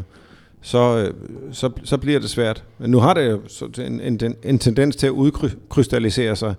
så, 0.61 0.97
øh, 0.97 1.13
så, 1.51 1.69
så 1.83 1.97
bliver 1.97 2.19
det 2.19 2.29
svært. 2.29 2.63
Men 2.77 2.91
nu 2.91 2.99
har 2.99 3.13
det 3.13 3.29
jo 3.29 3.41
en, 3.83 4.01
en, 4.01 4.35
en 4.43 4.59
tendens 4.59 4.95
til 4.95 5.07
at 5.07 5.11
udkrystallisere 5.11 6.35
sig. 6.35 6.53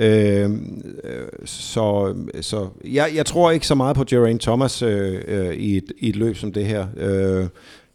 Øhm, 0.00 0.82
øh, 1.04 1.28
så 1.44 2.14
så 2.40 2.68
jeg, 2.84 3.10
jeg 3.14 3.26
tror 3.26 3.50
ikke 3.50 3.66
så 3.66 3.74
meget 3.74 3.96
på 3.96 4.04
Geraint 4.10 4.42
Thomas 4.42 4.82
øh, 4.82 5.22
øh 5.28 5.54
i, 5.54 5.76
et, 5.76 5.92
i 5.98 6.08
et 6.08 6.16
løb 6.16 6.36
som 6.36 6.52
det 6.52 6.66
her. 6.66 6.86
Øh, 6.96 7.46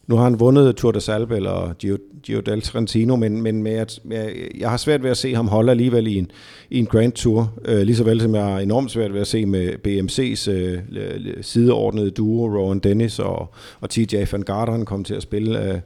nu 0.08 0.16
har 0.16 0.24
han 0.24 0.40
vundet 0.40 0.76
Tour 0.76 0.92
de 0.92 1.02
Salve 1.02 1.36
eller 1.36 1.74
Gio, 1.80 1.98
Gio 2.24 2.40
del 2.40 2.62
Trentino, 2.62 3.16
men, 3.16 3.42
men 3.42 3.64
med 3.64 3.72
at, 3.72 4.00
jeg, 4.10 4.34
jeg 4.60 4.70
har 4.70 4.78
svært 4.78 5.04
ved 5.04 5.12
at 5.12 5.18
se 5.18 5.36
ham 5.36 5.48
holde 5.48 5.72
alligevel 5.72 6.08
i 6.08 6.18
en, 6.18 6.32
i 6.70 6.80
en 6.80 6.86
Grand 6.86 7.12
Tour, 7.12 7.54
øh, 7.66 7.82
lige 7.82 7.96
så 7.96 8.04
vel 8.04 8.22
som 8.22 8.36
jeg 8.36 8.44
har 8.44 8.60
enormt 8.60 8.92
svært 8.92 9.14
ved 9.14 9.22
at 9.22 9.28
se 9.28 9.46
med 9.46 9.70
BMC's 9.88 10.52
øh, 10.52 11.42
sideordnede 11.42 12.12
duo, 12.12 12.48
Rowan 12.48 12.80
Dennis 12.80 13.20
og, 13.20 13.54
og 13.80 13.90
TJ 13.90 14.16
van 14.32 14.42
Garderen 14.42 14.86
komme 14.86 15.06
til 15.06 15.14
at 15.14 15.22
spille 15.22 15.74
øh, 15.74 15.80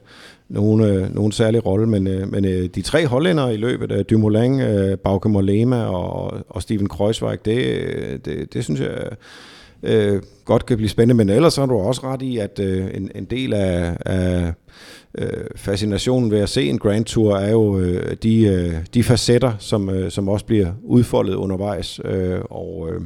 nogen, 0.48 0.80
øh, 0.80 1.14
nogen 1.14 1.32
særlig 1.32 1.66
rolle, 1.66 1.86
men, 1.86 2.06
øh, 2.06 2.32
men 2.32 2.44
øh, 2.44 2.68
de 2.74 2.82
tre 2.82 3.06
hollændere 3.06 3.54
i 3.54 3.56
løbet 3.56 3.92
af 3.92 4.06
Dumoulin, 4.06 4.60
øh, 4.60 4.98
Bauke 4.98 5.28
Mollema 5.28 5.84
og, 5.84 6.34
og 6.48 6.62
Steven 6.62 6.88
Kreuzweig, 6.88 7.44
det, 7.44 7.64
øh, 7.64 8.18
det, 8.24 8.54
det 8.54 8.64
synes 8.64 8.80
jeg 8.80 8.88
øh, 8.88 9.12
Øh, 9.82 10.22
godt 10.44 10.66
kan 10.66 10.76
blive 10.76 10.88
spændende, 10.88 11.24
men 11.24 11.28
ellers 11.28 11.56
har 11.56 11.66
du 11.66 11.78
også 11.78 12.00
ret 12.04 12.22
i, 12.22 12.38
at 12.38 12.58
øh, 12.62 12.90
en, 12.94 13.10
en 13.14 13.24
del 13.24 13.52
af, 13.52 13.96
af 14.06 14.52
øh, 15.18 15.44
fascinationen 15.56 16.30
ved 16.30 16.40
at 16.40 16.48
se 16.48 16.68
en 16.68 16.78
Grand 16.78 17.04
Tour 17.04 17.36
er 17.36 17.50
jo 17.50 17.78
øh, 17.78 18.16
de, 18.22 18.42
øh, 18.44 18.74
de 18.94 19.02
facetter, 19.02 19.52
som, 19.58 19.90
øh, 19.90 20.10
som 20.10 20.28
også 20.28 20.46
bliver 20.46 20.72
udfoldet 20.82 21.34
undervejs, 21.34 22.00
øh, 22.04 22.40
og 22.50 22.88
øh, 22.92 23.00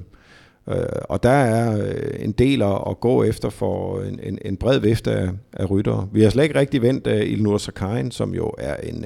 Øh, 0.68 0.76
og 1.04 1.22
der 1.22 1.30
er 1.30 1.86
øh, 1.86 2.24
en 2.24 2.32
del 2.32 2.62
at, 2.62 3.00
gå 3.00 3.22
efter 3.24 3.50
for 3.50 4.00
en, 4.00 4.20
en, 4.22 4.38
en 4.44 4.56
bred 4.56 4.78
vifte 4.78 5.10
af, 5.10 5.30
af 5.52 5.70
ryttere. 5.70 6.08
Vi 6.12 6.22
har 6.22 6.30
slet 6.30 6.42
ikke 6.42 6.58
rigtig 6.58 6.82
vendt 6.82 7.06
uh, 7.06 7.12
Ilnur 7.12 7.58
Sakarin, 7.58 8.10
som 8.10 8.34
jo 8.34 8.52
er 8.58 8.76
en 8.76 9.04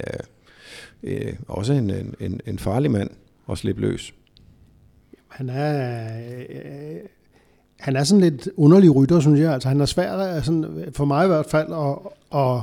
uh, 1.03 1.13
uh, 1.13 1.33
også 1.49 1.73
en, 1.73 2.15
en, 2.21 2.41
en 2.47 2.59
farlig 2.59 2.91
mand 2.91 3.11
at 3.51 3.59
slippe 3.59 3.81
løs. 3.81 4.15
Han 5.29 5.49
er, 5.49 6.09
han 7.79 7.97
er 7.97 8.05
sådan 8.05 8.21
lidt 8.21 8.49
underlig 8.57 8.97
rytter, 8.97 9.21
synes 9.21 9.41
jeg. 9.41 9.53
Altså, 9.53 9.69
han 9.69 9.81
er 9.81 9.87
svær, 9.87 10.41
sådan, 10.41 10.65
for 10.93 11.05
mig 11.05 11.25
i 11.25 11.29
hvert 11.29 11.47
fald, 11.47 11.69
og, 11.69 12.13
og 12.31 12.63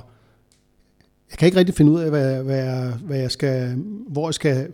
jeg 1.32 1.38
kan 1.38 1.46
ikke 1.46 1.58
rigtig 1.58 1.76
finde 1.76 1.92
ud 1.92 2.00
af, 2.00 2.10
hvad, 2.10 2.44
hvad, 2.44 2.58
jeg, 2.58 2.94
hvad 3.06 3.18
jeg 3.18 3.32
skal, 3.32 3.76
hvor 4.08 4.28
jeg 4.28 4.34
skal 4.34 4.68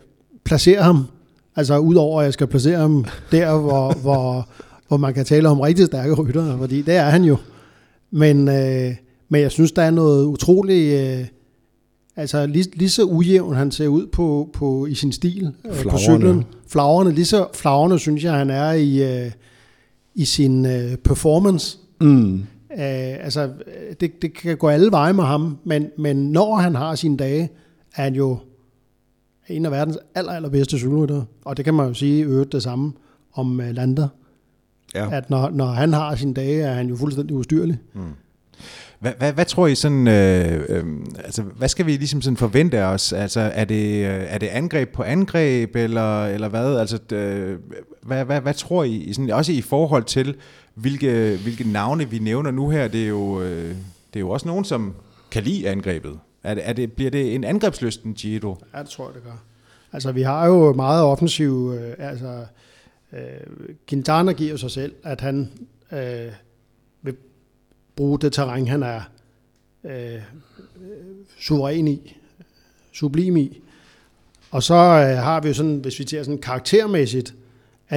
placere 0.43 0.81
ham. 0.81 1.07
Altså 1.55 1.77
udover 1.77 2.19
at 2.19 2.25
jeg 2.25 2.33
skal 2.33 2.47
placere 2.47 2.77
ham 2.77 3.05
der, 3.31 3.57
hvor, 3.57 3.93
hvor, 4.03 4.49
hvor 4.87 4.97
man 4.97 5.13
kan 5.13 5.25
tale 5.25 5.49
om 5.49 5.59
rigtig 5.59 5.85
stærke 5.85 6.13
rytter, 6.13 6.57
fordi 6.57 6.81
det 6.81 6.95
er 6.95 7.09
han 7.09 7.23
jo. 7.23 7.37
Men, 8.11 8.47
øh, 8.47 8.95
men 9.29 9.41
jeg 9.41 9.51
synes, 9.51 9.71
der 9.71 9.81
er 9.81 9.91
noget 9.91 10.25
utroligt... 10.25 11.19
Øh, 11.19 11.25
altså 12.15 12.45
lige, 12.45 12.65
lige 12.73 12.89
så 12.89 13.03
ujævn 13.03 13.55
han 13.55 13.71
ser 13.71 13.87
ud 13.87 14.07
på, 14.07 14.49
på 14.53 14.85
i 14.85 14.95
sin 14.95 15.11
stil 15.11 15.51
øh, 15.65 15.83
på 15.89 15.97
cyklen. 15.97 16.45
Flagrene, 16.67 17.11
lige 17.11 17.25
så 17.25 17.47
flagrene 17.53 17.99
synes 17.99 18.23
jeg, 18.23 18.33
han 18.33 18.49
er 18.49 18.71
i, 18.71 19.03
øh, 19.03 19.31
i 20.19 20.25
sin 20.25 20.65
øh, 20.65 20.97
performance. 20.97 21.77
Mm. 22.01 22.33
Øh, 22.71 23.25
altså, 23.25 23.49
det, 23.99 24.21
det 24.21 24.33
kan 24.33 24.57
gå 24.57 24.67
alle 24.67 24.91
veje 24.91 25.13
med 25.13 25.23
ham, 25.23 25.57
men, 25.63 25.87
men 25.97 26.31
når 26.31 26.55
han 26.55 26.75
har 26.75 26.95
sine 26.95 27.17
dage, 27.17 27.49
er 27.95 28.03
han 28.03 28.15
jo 28.15 28.37
en 29.47 29.65
af 29.65 29.71
verdens 29.71 29.97
aller, 30.15 30.31
allerbedste 30.31 30.77
cykelrytter. 30.77 31.23
Og 31.45 31.57
det 31.57 31.65
kan 31.65 31.73
man 31.73 31.87
jo 31.87 31.93
sige 31.93 32.23
øvrigt 32.23 32.51
det 32.51 32.63
samme 32.63 32.93
om 33.33 33.59
uh, 33.59 33.69
Lander. 33.69 34.07
Ja. 34.95 35.09
At 35.11 35.29
når, 35.29 35.49
når 35.49 35.65
han 35.65 35.93
har 35.93 36.15
sine 36.15 36.33
dage, 36.33 36.61
er 36.61 36.73
han 36.73 36.89
jo 36.89 36.95
fuldstændig 36.95 37.35
ustyrlig. 37.35 37.77
Mm. 37.93 38.01
Hvad, 38.99 39.11
hvad, 39.17 39.33
hvad 39.33 39.45
tror 39.45 39.67
I 39.67 39.75
sådan, 39.75 40.07
øh, 40.07 40.65
øh, 40.69 40.85
altså 41.23 41.41
hvad 41.41 41.67
skal 41.67 41.85
vi 41.85 41.91
ligesom 41.91 42.21
sådan 42.21 42.37
forvente 42.37 42.85
os? 42.85 43.13
Altså 43.13 43.39
er 43.39 43.65
det, 43.65 44.05
øh, 44.05 44.25
er 44.27 44.37
det 44.37 44.47
angreb 44.47 44.93
på 44.93 45.03
angreb, 45.03 45.75
eller, 45.75 46.25
eller 46.25 46.47
hvad? 46.47 46.77
Altså 46.77 47.15
øh, 47.15 47.59
hvad, 48.01 48.25
hvad, 48.25 48.41
hvad 48.41 48.53
tror 48.53 48.83
I, 48.83 49.13
sådan, 49.13 49.29
også 49.29 49.51
i 49.51 49.61
forhold 49.61 50.03
til, 50.03 50.35
hvilke, 50.73 51.39
hvilke 51.43 51.71
navne 51.71 52.09
vi 52.09 52.19
nævner 52.19 52.51
nu 52.51 52.69
her, 52.69 52.87
det 52.87 53.03
er 53.03 53.07
jo, 53.07 53.41
øh, 53.41 53.69
det 54.13 54.15
er 54.15 54.19
jo 54.19 54.29
også 54.29 54.47
nogen, 54.47 54.65
som 54.65 54.93
kan 55.31 55.43
lide 55.43 55.69
angrebet. 55.69 56.19
Er 56.43 56.53
det, 56.53 56.69
er 56.69 56.73
det, 56.73 56.93
bliver 56.93 57.11
det 57.11 57.35
en 57.35 57.43
angrebslysten 57.43 58.13
Giro? 58.13 58.57
Ja, 58.73 58.79
det 58.79 58.89
tror 58.89 59.05
jeg, 59.05 59.13
det 59.15 59.23
gør. 59.23 59.43
Altså, 59.93 60.11
vi 60.11 60.21
har 60.21 60.47
jo 60.47 60.73
meget 60.73 61.03
offensiv... 61.03 61.73
Øh, 61.79 61.93
altså, 61.97 62.45
øh, 63.13 63.19
Quintana 63.87 64.31
giver 64.31 64.57
sig 64.57 64.71
selv, 64.71 64.93
at 65.03 65.21
han 65.21 65.51
øh, 65.91 66.31
bruge 67.99 68.19
det 68.19 68.33
terræn, 68.33 68.67
han 68.67 68.83
er 68.83 69.01
øh, 69.83 70.21
suveræn 71.39 71.87
i, 71.87 72.17
sublim 72.91 73.37
i. 73.37 73.61
Og 74.51 74.63
så 74.63 74.73
øh, 74.73 75.23
har 75.23 75.41
vi 75.41 75.47
jo 75.47 75.53
sådan, 75.53 75.77
hvis 75.77 75.99
vi 75.99 76.03
tager 76.03 76.23
sådan 76.23 76.41
karaktermæssigt, 76.41 77.35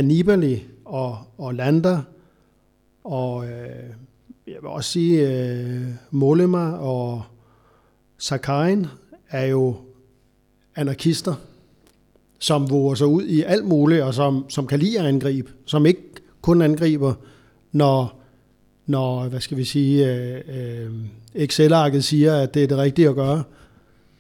Nibali 0.03 0.65
og, 0.85 1.19
og 1.39 1.55
Lander, 1.55 2.03
og 3.05 3.45
øh, 3.45 3.91
jeg 4.47 4.57
vil 4.61 4.69
også 4.69 4.91
sige 4.91 5.29
øh, 5.29 5.87
Mollema 6.11 6.71
og 6.71 7.23
Sakarin 8.19 8.87
er 9.31 9.47
jo 9.47 9.77
anarkister, 10.77 11.35
som 12.39 12.71
våger 12.71 12.95
sig 12.95 13.07
ud 13.07 13.25
i 13.25 13.43
alt 13.43 13.65
muligt, 13.65 14.03
og 14.03 14.15
som, 14.15 14.51
som 14.51 14.67
kan 14.67 14.79
lide 14.79 14.99
at 14.99 15.07
angribe, 15.07 15.53
som 15.65 15.87
ikke 15.87 16.03
kun 16.41 16.63
angriber, 16.63 17.15
når, 17.73 18.22
når 18.87 19.29
hvad 19.29 19.41
skal 19.41 19.57
vi 19.57 19.65
sige, 19.65 20.13
øh, 20.13 20.37
øh, 20.49 20.91
Excel-arket 21.35 22.05
siger, 22.05 22.37
at 22.37 22.55
det 22.55 22.63
er 22.63 22.67
det 22.67 22.79
rigtige 22.79 23.09
at 23.09 23.15
gøre, 23.15 23.43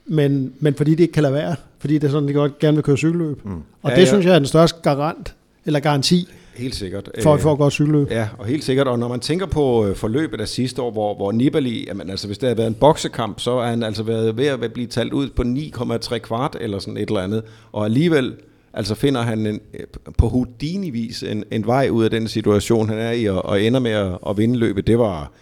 men, 0.07 0.53
men 0.59 0.75
fordi 0.75 0.91
det 0.91 1.01
ikke 1.01 1.13
kan 1.13 1.23
lade 1.23 1.35
være, 1.35 1.57
fordi 1.79 1.95
det 1.95 2.05
er 2.05 2.11
sådan, 2.11 2.29
de 2.29 2.33
godt 2.33 2.59
gerne 2.59 2.77
vil 2.77 2.85
køre 2.85 2.97
cykelløb. 2.97 3.45
Mm. 3.45 3.63
Og 3.83 3.91
ja, 3.91 3.97
det 3.97 4.03
ja. 4.03 4.07
synes 4.07 4.27
jeg 4.27 4.35
er 4.35 4.39
den 4.39 4.47
største 4.47 4.81
garant, 4.83 5.35
eller 5.67 5.81
garanti 5.81 6.29
Helt 6.55 6.75
sikkert. 6.75 7.11
For, 7.23 7.37
for 7.37 7.53
at 7.53 7.59
godt 7.59 7.73
cykelløb. 7.73 8.11
Ja, 8.11 8.29
og 8.39 8.47
helt 8.47 8.65
sikkert. 8.65 8.89
Og 8.89 8.99
når 8.99 9.09
man 9.09 9.21
tænker 9.21 9.47
på 9.47 9.87
øh, 9.87 9.97
forløbet 9.97 10.41
af 10.41 10.49
sidste 10.49 10.83
år, 10.83 10.91
hvor, 10.91 11.15
hvor 11.17 11.33
Nibali, 11.33 11.85
jamen 11.89 12.11
altså 12.11 12.27
hvis 12.27 12.39
det 12.39 12.47
havde 12.47 12.59
været 12.59 12.69
en 12.69 12.75
boksekamp, 12.75 13.41
så 13.41 13.61
har 13.61 13.67
han 13.67 13.83
altså 13.83 14.03
været 14.03 14.37
ved 14.37 14.47
at 14.47 14.73
blive 14.73 14.87
talt 14.87 15.13
ud 15.13 15.29
på 15.29 15.43
9,3 15.43 16.19
kvart 16.19 16.57
eller 16.61 16.79
sådan 16.79 16.97
et 16.97 17.09
eller 17.09 17.21
andet. 17.21 17.43
Og 17.73 17.85
alligevel 17.85 18.35
altså 18.75 18.95
finder 18.95 19.23
han 19.23 19.47
en, 19.47 19.61
øh, 19.75 19.87
på 20.19 20.29
Houdini-vis 20.29 21.23
en, 21.23 21.45
en 21.51 21.67
vej 21.67 21.89
ud 21.89 22.05
af 22.05 22.11
den 22.11 22.29
situation, 22.29 22.89
han 22.89 22.99
er 22.99 23.11
i, 23.11 23.25
og, 23.25 23.45
og 23.45 23.63
ender 23.63 23.81
med 23.81 23.91
at, 23.91 24.19
at 24.29 24.39
vinde 24.39 24.59
løbet. 24.59 24.87
Det 24.87 24.99
var, 24.99 25.33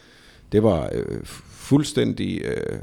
det 0.53 0.63
var 0.63 0.91
øh, 0.93 1.19
fuldstændig... 1.51 2.41
Øh, 2.45 2.79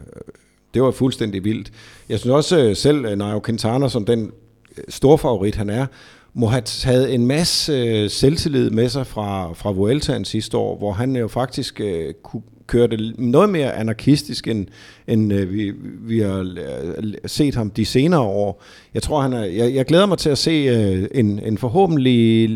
det 0.73 0.81
var 0.81 0.91
fuldstændig 0.91 1.43
vildt. 1.43 1.71
Jeg 2.09 2.19
synes 2.19 2.33
også 2.33 2.59
øh, 2.59 2.75
selv, 2.75 3.05
øh, 3.05 3.17
Nairo 3.17 3.39
Quintana, 3.45 3.89
som 3.89 4.05
den 4.05 4.31
øh, 4.77 4.83
store 4.89 5.17
favorit 5.17 5.55
han 5.55 5.69
er, 5.69 5.85
må 6.33 6.47
have 6.47 6.61
taget 6.61 7.13
en 7.13 7.27
masse 7.27 7.73
øh, 7.73 8.09
selvtillid 8.09 8.69
med 8.69 8.89
sig 8.89 9.07
fra, 9.07 9.53
fra 9.53 9.71
Vueltaen 9.71 10.25
sidste 10.25 10.57
år, 10.57 10.77
hvor 10.77 10.91
han 10.91 11.15
jo 11.15 11.27
faktisk 11.27 11.81
øh, 11.81 12.13
kunne 12.23 12.41
kørte 12.67 12.97
det 12.97 13.19
noget 13.19 13.49
mere 13.49 13.73
anarkistisk, 13.73 14.47
end, 14.47 14.67
end 15.07 15.33
øh, 15.33 15.53
vi, 15.53 15.73
vi 16.01 16.19
har 16.19 16.39
øh, 16.39 17.13
set 17.25 17.55
ham 17.55 17.69
de 17.69 17.85
senere 17.85 18.21
år. 18.21 18.63
Jeg 18.93 19.03
tror, 19.03 19.21
han 19.21 19.33
er, 19.33 19.43
jeg, 19.43 19.73
jeg 19.73 19.85
glæder 19.85 20.05
mig 20.05 20.17
til 20.17 20.29
at 20.29 20.37
se 20.37 20.51
øh, 20.51 21.07
en, 21.11 21.39
en 21.43 21.57
forhåbentlig 21.57 22.49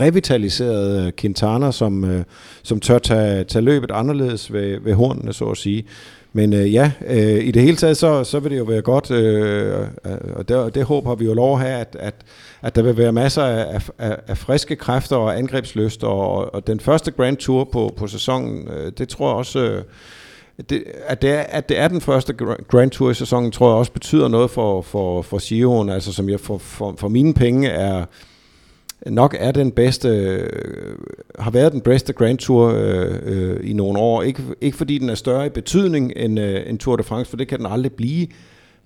revitaliseret 0.00 1.06
øh, 1.06 1.12
Quintana, 1.18 1.72
som, 1.72 2.04
øh, 2.04 2.24
som 2.62 2.80
tør 2.80 2.98
tage, 2.98 3.44
tage 3.44 3.64
løbet 3.64 3.90
anderledes 3.90 4.52
ved, 4.52 4.80
ved 4.80 4.94
hornene, 4.94 5.32
så 5.32 5.44
at 5.44 5.56
sige. 5.56 5.84
Men 6.32 6.52
øh, 6.52 6.74
ja, 6.74 6.92
øh, 7.06 7.44
i 7.44 7.50
det 7.50 7.62
hele 7.62 7.76
taget, 7.76 7.96
så, 7.96 8.24
så 8.24 8.38
vil 8.40 8.50
det 8.50 8.58
jo 8.58 8.64
være 8.64 8.82
godt, 8.82 9.10
øh, 9.10 9.80
øh 10.04 10.16
og 10.34 10.48
det, 10.48 10.74
det 10.74 10.84
håber 10.84 11.14
vi 11.14 11.24
jo 11.24 11.34
lov 11.34 11.54
at 11.54 11.60
have, 11.60 11.74
at, 11.74 11.96
at, 12.00 12.14
at 12.62 12.74
der 12.74 12.82
vil 12.82 12.96
være 12.96 13.12
masser 13.12 13.42
af, 13.42 13.90
af, 13.98 14.16
af 14.26 14.38
friske 14.38 14.76
kræfter 14.76 15.16
og 15.16 15.38
angrebsløst, 15.38 16.04
og, 16.04 16.54
og 16.54 16.66
den 16.66 16.80
første 16.80 17.10
Grand 17.10 17.36
Tour 17.36 17.64
på, 17.64 17.94
på 17.96 18.06
sæsonen, 18.06 18.68
øh, 18.68 18.92
det 18.98 19.08
tror 19.08 19.28
jeg 19.28 19.36
også... 19.36 19.58
Øh, 19.58 19.82
det, 20.70 20.84
at, 21.06 21.22
det 21.22 21.30
er, 21.30 21.40
at 21.40 21.68
det 21.68 21.78
er 21.78 21.88
den 21.88 22.00
første 22.00 22.34
Grand 22.68 22.90
Tour 22.90 23.10
i 23.10 23.14
sæsonen, 23.14 23.50
tror 23.52 23.68
jeg 23.68 23.76
også 23.76 23.92
betyder 23.92 24.28
noget 24.28 24.50
for, 24.50 24.82
for, 24.82 25.22
for 25.22 25.38
Giroen, 25.48 25.88
altså 25.88 26.12
som 26.12 26.28
jeg 26.28 26.40
for, 26.40 26.58
for, 26.58 26.94
for 26.98 27.08
mine 27.08 27.34
penge 27.34 27.68
er, 27.68 28.04
nok 29.10 29.36
er 29.38 29.52
den 29.52 29.72
bedste, 29.72 30.08
øh, 30.08 30.48
har 31.38 31.50
været 31.50 31.72
den 31.72 31.80
bedste 31.80 32.12
Grand 32.12 32.38
Tour 32.38 32.72
øh, 32.76 33.18
øh, 33.22 33.70
i 33.70 33.72
nogle 33.72 33.98
år. 33.98 34.22
Ikke, 34.22 34.42
ikke 34.60 34.76
fordi 34.76 34.98
den 34.98 35.08
er 35.08 35.14
større 35.14 35.46
i 35.46 35.50
betydning 35.50 36.12
end, 36.16 36.40
øh, 36.40 36.62
end 36.66 36.78
Tour 36.78 36.96
de 36.96 37.02
France, 37.02 37.30
for 37.30 37.36
det 37.36 37.48
kan 37.48 37.58
den 37.58 37.66
aldrig 37.66 37.92
blive 37.92 38.26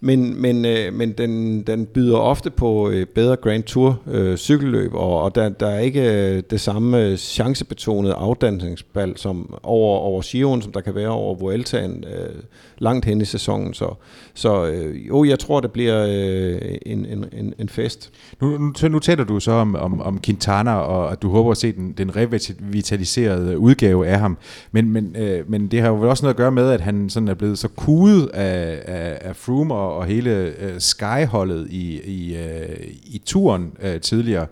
men, 0.04 0.40
men, 0.42 0.64
øh, 0.64 0.92
men 0.92 1.12
den, 1.12 1.62
den 1.62 1.86
byder 1.86 2.16
ofte 2.16 2.50
på 2.50 2.90
øh, 2.90 3.06
bedre 3.06 3.36
Grand 3.36 3.62
Tour 3.62 4.00
øh, 4.06 4.36
cykelløb, 4.36 4.94
og, 4.94 5.22
og 5.22 5.34
der, 5.34 5.48
der 5.48 5.66
er 5.66 5.78
ikke 5.78 6.12
øh, 6.12 6.42
det 6.50 6.60
samme 6.60 7.04
øh, 7.04 7.16
chancebetonede 7.16 8.14
afdansningsbal 8.14 9.16
som 9.16 9.54
over, 9.62 9.98
over 9.98 10.22
Giroen, 10.22 10.62
som 10.62 10.72
der 10.72 10.80
kan 10.80 10.94
være 10.94 11.08
over 11.08 11.34
Vueltaen 11.34 12.04
øh, 12.04 12.34
langt 12.78 13.04
hen 13.04 13.20
i 13.20 13.24
sæsonen. 13.24 13.74
Så, 13.74 13.94
så 14.34 14.66
øh, 14.66 15.08
jo, 15.08 15.24
jeg 15.24 15.38
tror, 15.38 15.60
det 15.60 15.72
bliver 15.72 16.06
øh, 16.08 16.58
en, 16.86 17.06
en, 17.06 17.24
en, 17.32 17.54
en 17.58 17.68
fest. 17.68 18.10
Nu, 18.40 18.58
nu, 18.58 18.88
nu 18.88 18.98
taler 18.98 19.24
du 19.24 19.40
så 19.40 19.52
om, 19.52 19.74
om, 19.76 20.00
om 20.00 20.20
Quintana, 20.20 20.74
og 20.74 21.12
at 21.12 21.22
du 21.22 21.30
håber 21.30 21.50
at 21.50 21.56
se 21.56 21.72
den, 21.72 21.92
den 21.98 22.16
revitaliserede 22.16 23.58
udgave 23.58 24.06
af 24.06 24.18
ham, 24.18 24.38
men, 24.72 24.90
men, 24.90 25.16
øh, 25.18 25.50
men 25.50 25.66
det 25.66 25.80
har 25.80 25.88
jo 25.88 25.94
vel 25.94 26.08
også 26.08 26.24
noget 26.24 26.34
at 26.34 26.38
gøre 26.38 26.52
med, 26.52 26.70
at 26.70 26.80
han 26.80 27.10
sådan 27.10 27.28
er 27.28 27.34
blevet 27.34 27.58
så 27.58 27.68
kudet 27.68 28.26
af, 28.26 28.82
af, 28.84 29.18
af 29.20 29.36
Froome 29.36 29.74
og, 29.74 29.91
og 29.92 30.06
hele 30.06 30.54
øh, 30.58 30.80
Sky-holdet 30.80 31.66
i, 31.70 32.00
i, 32.00 32.36
øh, 32.36 32.78
i 33.04 33.22
turen 33.26 33.72
øh, 33.82 34.00
tidligere. 34.00 34.46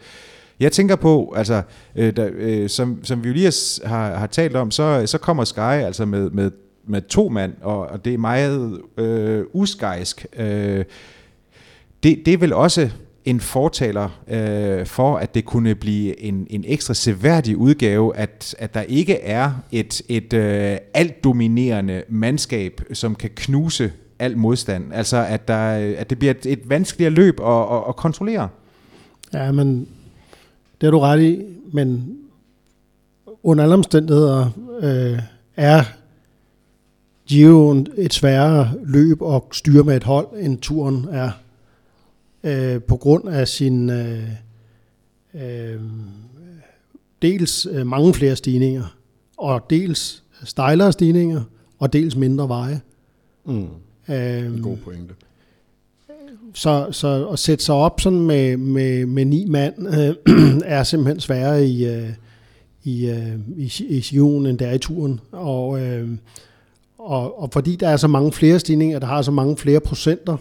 Jeg 0.60 0.72
tænker 0.72 0.96
på, 0.96 1.34
altså, 1.36 1.62
øh, 1.96 2.16
der, 2.16 2.30
øh, 2.32 2.68
som, 2.68 3.04
som 3.04 3.24
vi 3.24 3.28
jo 3.28 3.34
lige 3.34 3.52
har, 3.84 4.14
har 4.14 4.26
talt 4.26 4.56
om, 4.56 4.70
så, 4.70 5.02
så 5.06 5.18
kommer 5.18 5.44
Sky 5.44 5.58
altså 5.58 6.04
med, 6.04 6.30
med, 6.30 6.50
med 6.86 7.02
to 7.02 7.28
mand, 7.28 7.52
og, 7.62 7.78
og 7.86 8.04
det 8.04 8.14
er 8.14 8.18
meget 8.18 8.80
øh, 8.96 9.44
uskejsk. 9.52 10.26
Øh, 10.36 10.84
det, 12.02 12.22
det 12.26 12.34
er 12.34 12.38
vel 12.38 12.52
også 12.52 12.90
en 13.24 13.40
fortaler 13.40 14.22
øh, 14.28 14.86
for, 14.86 15.16
at 15.16 15.34
det 15.34 15.44
kunne 15.44 15.74
blive 15.74 16.20
en, 16.20 16.46
en 16.50 16.64
ekstra 16.66 16.94
seværdig 16.94 17.56
udgave, 17.56 18.16
at, 18.16 18.54
at 18.58 18.74
der 18.74 18.82
ikke 18.82 19.20
er 19.20 19.52
et, 19.72 20.02
et 20.08 20.32
øh, 20.32 20.76
alt 20.94 21.24
dominerende 21.24 22.02
mandskab, 22.08 22.80
som 22.92 23.14
kan 23.14 23.30
knuse 23.36 23.92
al 24.20 24.36
modstand. 24.36 24.92
Altså, 24.92 25.16
at, 25.16 25.48
der, 25.48 25.94
at 25.98 26.10
det 26.10 26.18
bliver 26.18 26.34
et, 26.34 26.46
et 26.46 26.68
vanskeligere 26.68 27.12
løb 27.12 27.40
at, 27.40 27.62
at, 27.72 27.82
at 27.88 27.96
kontrollere. 27.96 28.48
Ja, 29.32 29.52
men 29.52 29.88
det 30.80 30.86
er 30.86 30.90
du 30.90 30.98
ret 30.98 31.22
i, 31.22 31.42
men 31.72 32.16
under 33.42 33.64
alle 33.64 33.74
omstændigheder 33.74 34.50
øh, 34.82 35.18
er 35.56 35.82
Giro 37.26 37.84
et 37.96 38.14
sværere 38.14 38.70
løb 38.84 39.22
at 39.22 39.42
styre 39.52 39.84
med 39.84 39.96
et 39.96 40.04
hold, 40.04 40.26
end 40.38 40.58
turen 40.58 41.06
er. 41.10 41.30
Øh, 42.44 42.82
på 42.82 42.96
grund 42.96 43.28
af 43.28 43.48
sin 43.48 43.90
øh, 43.90 44.28
øh, 45.34 45.80
dels 47.22 47.66
øh, 47.70 47.86
mange 47.86 48.14
flere 48.14 48.36
stigninger, 48.36 48.96
og 49.36 49.66
dels 49.70 50.24
stejlere 50.44 50.92
stigninger, 50.92 51.42
og 51.78 51.92
dels 51.92 52.16
mindre 52.16 52.48
veje. 52.48 52.80
Mm. 53.44 53.68
Øhm, 54.10 54.62
God 54.62 54.76
pointe. 54.76 55.14
Så, 56.54 56.86
så 56.90 57.28
at 57.28 57.38
sætte 57.38 57.64
sig 57.64 57.74
op 57.74 58.00
sådan 58.00 58.20
med, 58.20 58.56
med, 58.56 59.06
med 59.06 59.24
ni 59.24 59.44
mand 59.44 59.88
øh, 59.88 60.14
er 60.76 60.82
simpelthen 60.82 61.20
sværere 61.20 61.66
i, 61.66 61.86
øh, 61.86 62.08
i, 62.84 63.06
øh, 63.06 63.34
i, 63.56 63.72
i 63.88 64.00
Sion, 64.00 64.46
end 64.46 64.58
det 64.58 64.68
er 64.68 64.72
i 64.72 64.78
turen. 64.78 65.20
Og, 65.32 65.80
øh, 65.80 66.08
og, 66.98 67.42
og 67.42 67.52
fordi 67.52 67.76
der 67.76 67.88
er 67.88 67.96
så 67.96 68.08
mange 68.08 68.32
flere 68.32 68.58
stigninger, 68.58 68.98
der 68.98 69.06
har 69.06 69.22
så 69.22 69.30
mange 69.30 69.56
flere 69.56 69.80
procenter, 69.80 70.36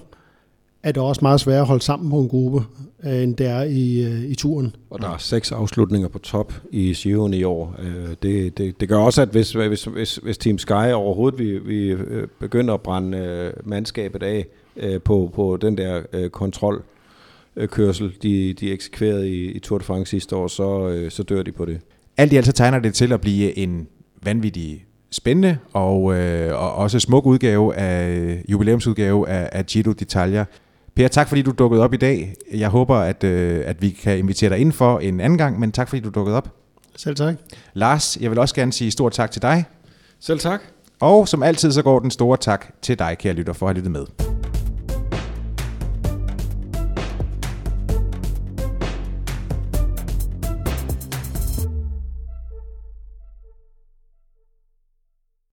er 0.83 0.91
det 0.91 1.03
også 1.03 1.19
meget 1.21 1.39
svært 1.39 1.59
at 1.59 1.65
holde 1.65 1.83
sammen 1.83 2.09
på 2.09 2.19
en 2.19 2.29
gruppe, 2.29 2.61
øh, 3.03 3.23
end 3.23 3.35
det 3.35 3.47
er 3.47 3.63
i, 3.63 4.05
øh, 4.05 4.23
i 4.23 4.35
turen. 4.35 4.75
Og 4.89 5.01
der 5.01 5.09
er 5.09 5.17
seks 5.17 5.51
afslutninger 5.51 6.07
på 6.07 6.19
top 6.19 6.53
i 6.71 6.93
Sion 6.93 7.33
i 7.33 7.43
år. 7.43 7.75
Øh, 7.79 8.15
det, 8.23 8.57
det, 8.57 8.79
det 8.79 8.89
gør 8.89 8.97
også, 8.97 9.21
at 9.21 9.29
hvis, 9.29 9.51
hvis, 9.51 9.83
hvis, 9.83 10.15
hvis 10.15 10.37
Team 10.37 10.57
Sky 10.57 10.91
overhovedet 10.93 11.39
vi, 11.39 11.59
vi 11.59 11.95
begynder 12.39 12.73
at 12.73 12.81
brænde 12.81 13.51
mandskabet 13.63 14.23
af 14.23 14.45
på, 14.99 15.31
på 15.35 15.57
den 15.61 15.77
der 15.77 16.27
kontrol, 16.31 16.83
kørsel, 17.65 18.13
de, 18.23 18.53
de 18.53 18.71
eksekverede 18.71 19.29
i, 19.29 19.51
i 19.51 19.59
Tour 19.59 19.77
de 19.77 19.83
France 19.83 20.09
sidste 20.09 20.35
år, 20.35 20.47
så, 20.47 21.07
så 21.09 21.23
dør 21.23 21.43
de 21.43 21.51
på 21.51 21.65
det. 21.65 21.79
Alt 22.17 22.33
i 22.33 22.37
alt 22.37 22.45
så 22.45 22.51
tegner 22.51 22.79
det 22.79 22.93
til 22.93 23.13
at 23.13 23.21
blive 23.21 23.57
en 23.57 23.87
vanvittig 24.23 24.85
spændende 25.11 25.57
og, 25.73 26.15
øh, 26.15 26.61
og 26.61 26.75
også 26.75 26.99
smuk 26.99 27.25
udgave 27.25 27.75
af 27.75 28.43
jubilæumsudgave 28.49 29.29
af, 29.29 29.49
af 29.51 29.65
Giro 29.65 29.91
d'Italia. 29.91 30.45
Per, 30.99 31.07
tak 31.07 31.27
fordi 31.27 31.41
du 31.41 31.51
dukkede 31.51 31.83
op 31.83 31.93
i 31.93 31.97
dag. 31.97 32.33
Jeg 32.53 32.69
håber, 32.69 32.95
at, 32.95 33.23
øh, 33.23 33.61
at 33.65 33.81
vi 33.81 33.89
kan 33.89 34.17
invitere 34.17 34.49
dig 34.49 34.57
ind 34.57 34.71
for 34.71 34.99
en 34.99 35.19
anden 35.19 35.37
gang, 35.37 35.59
men 35.59 35.71
tak 35.71 35.89
fordi 35.89 35.99
du 35.99 36.09
dukkede 36.09 36.37
op. 36.37 36.49
Selv 36.95 37.15
tak. 37.15 37.35
Lars, 37.73 38.17
jeg 38.21 38.31
vil 38.31 38.39
også 38.39 38.55
gerne 38.55 38.73
sige 38.73 38.91
stort 38.91 39.11
tak 39.11 39.31
til 39.31 39.41
dig. 39.41 39.65
Selv 40.19 40.39
tak. 40.39 40.61
Og 40.99 41.27
som 41.27 41.43
altid, 41.43 41.71
så 41.71 41.81
går 41.81 41.99
den 41.99 42.11
store 42.11 42.37
tak 42.37 42.73
til 42.81 42.99
dig, 42.99 43.17
kære 43.19 43.33
lytter, 43.33 43.53
for 43.53 43.65
at 43.65 43.69
have 43.69 43.77
lyttet 43.77 43.91
med. 43.91 44.28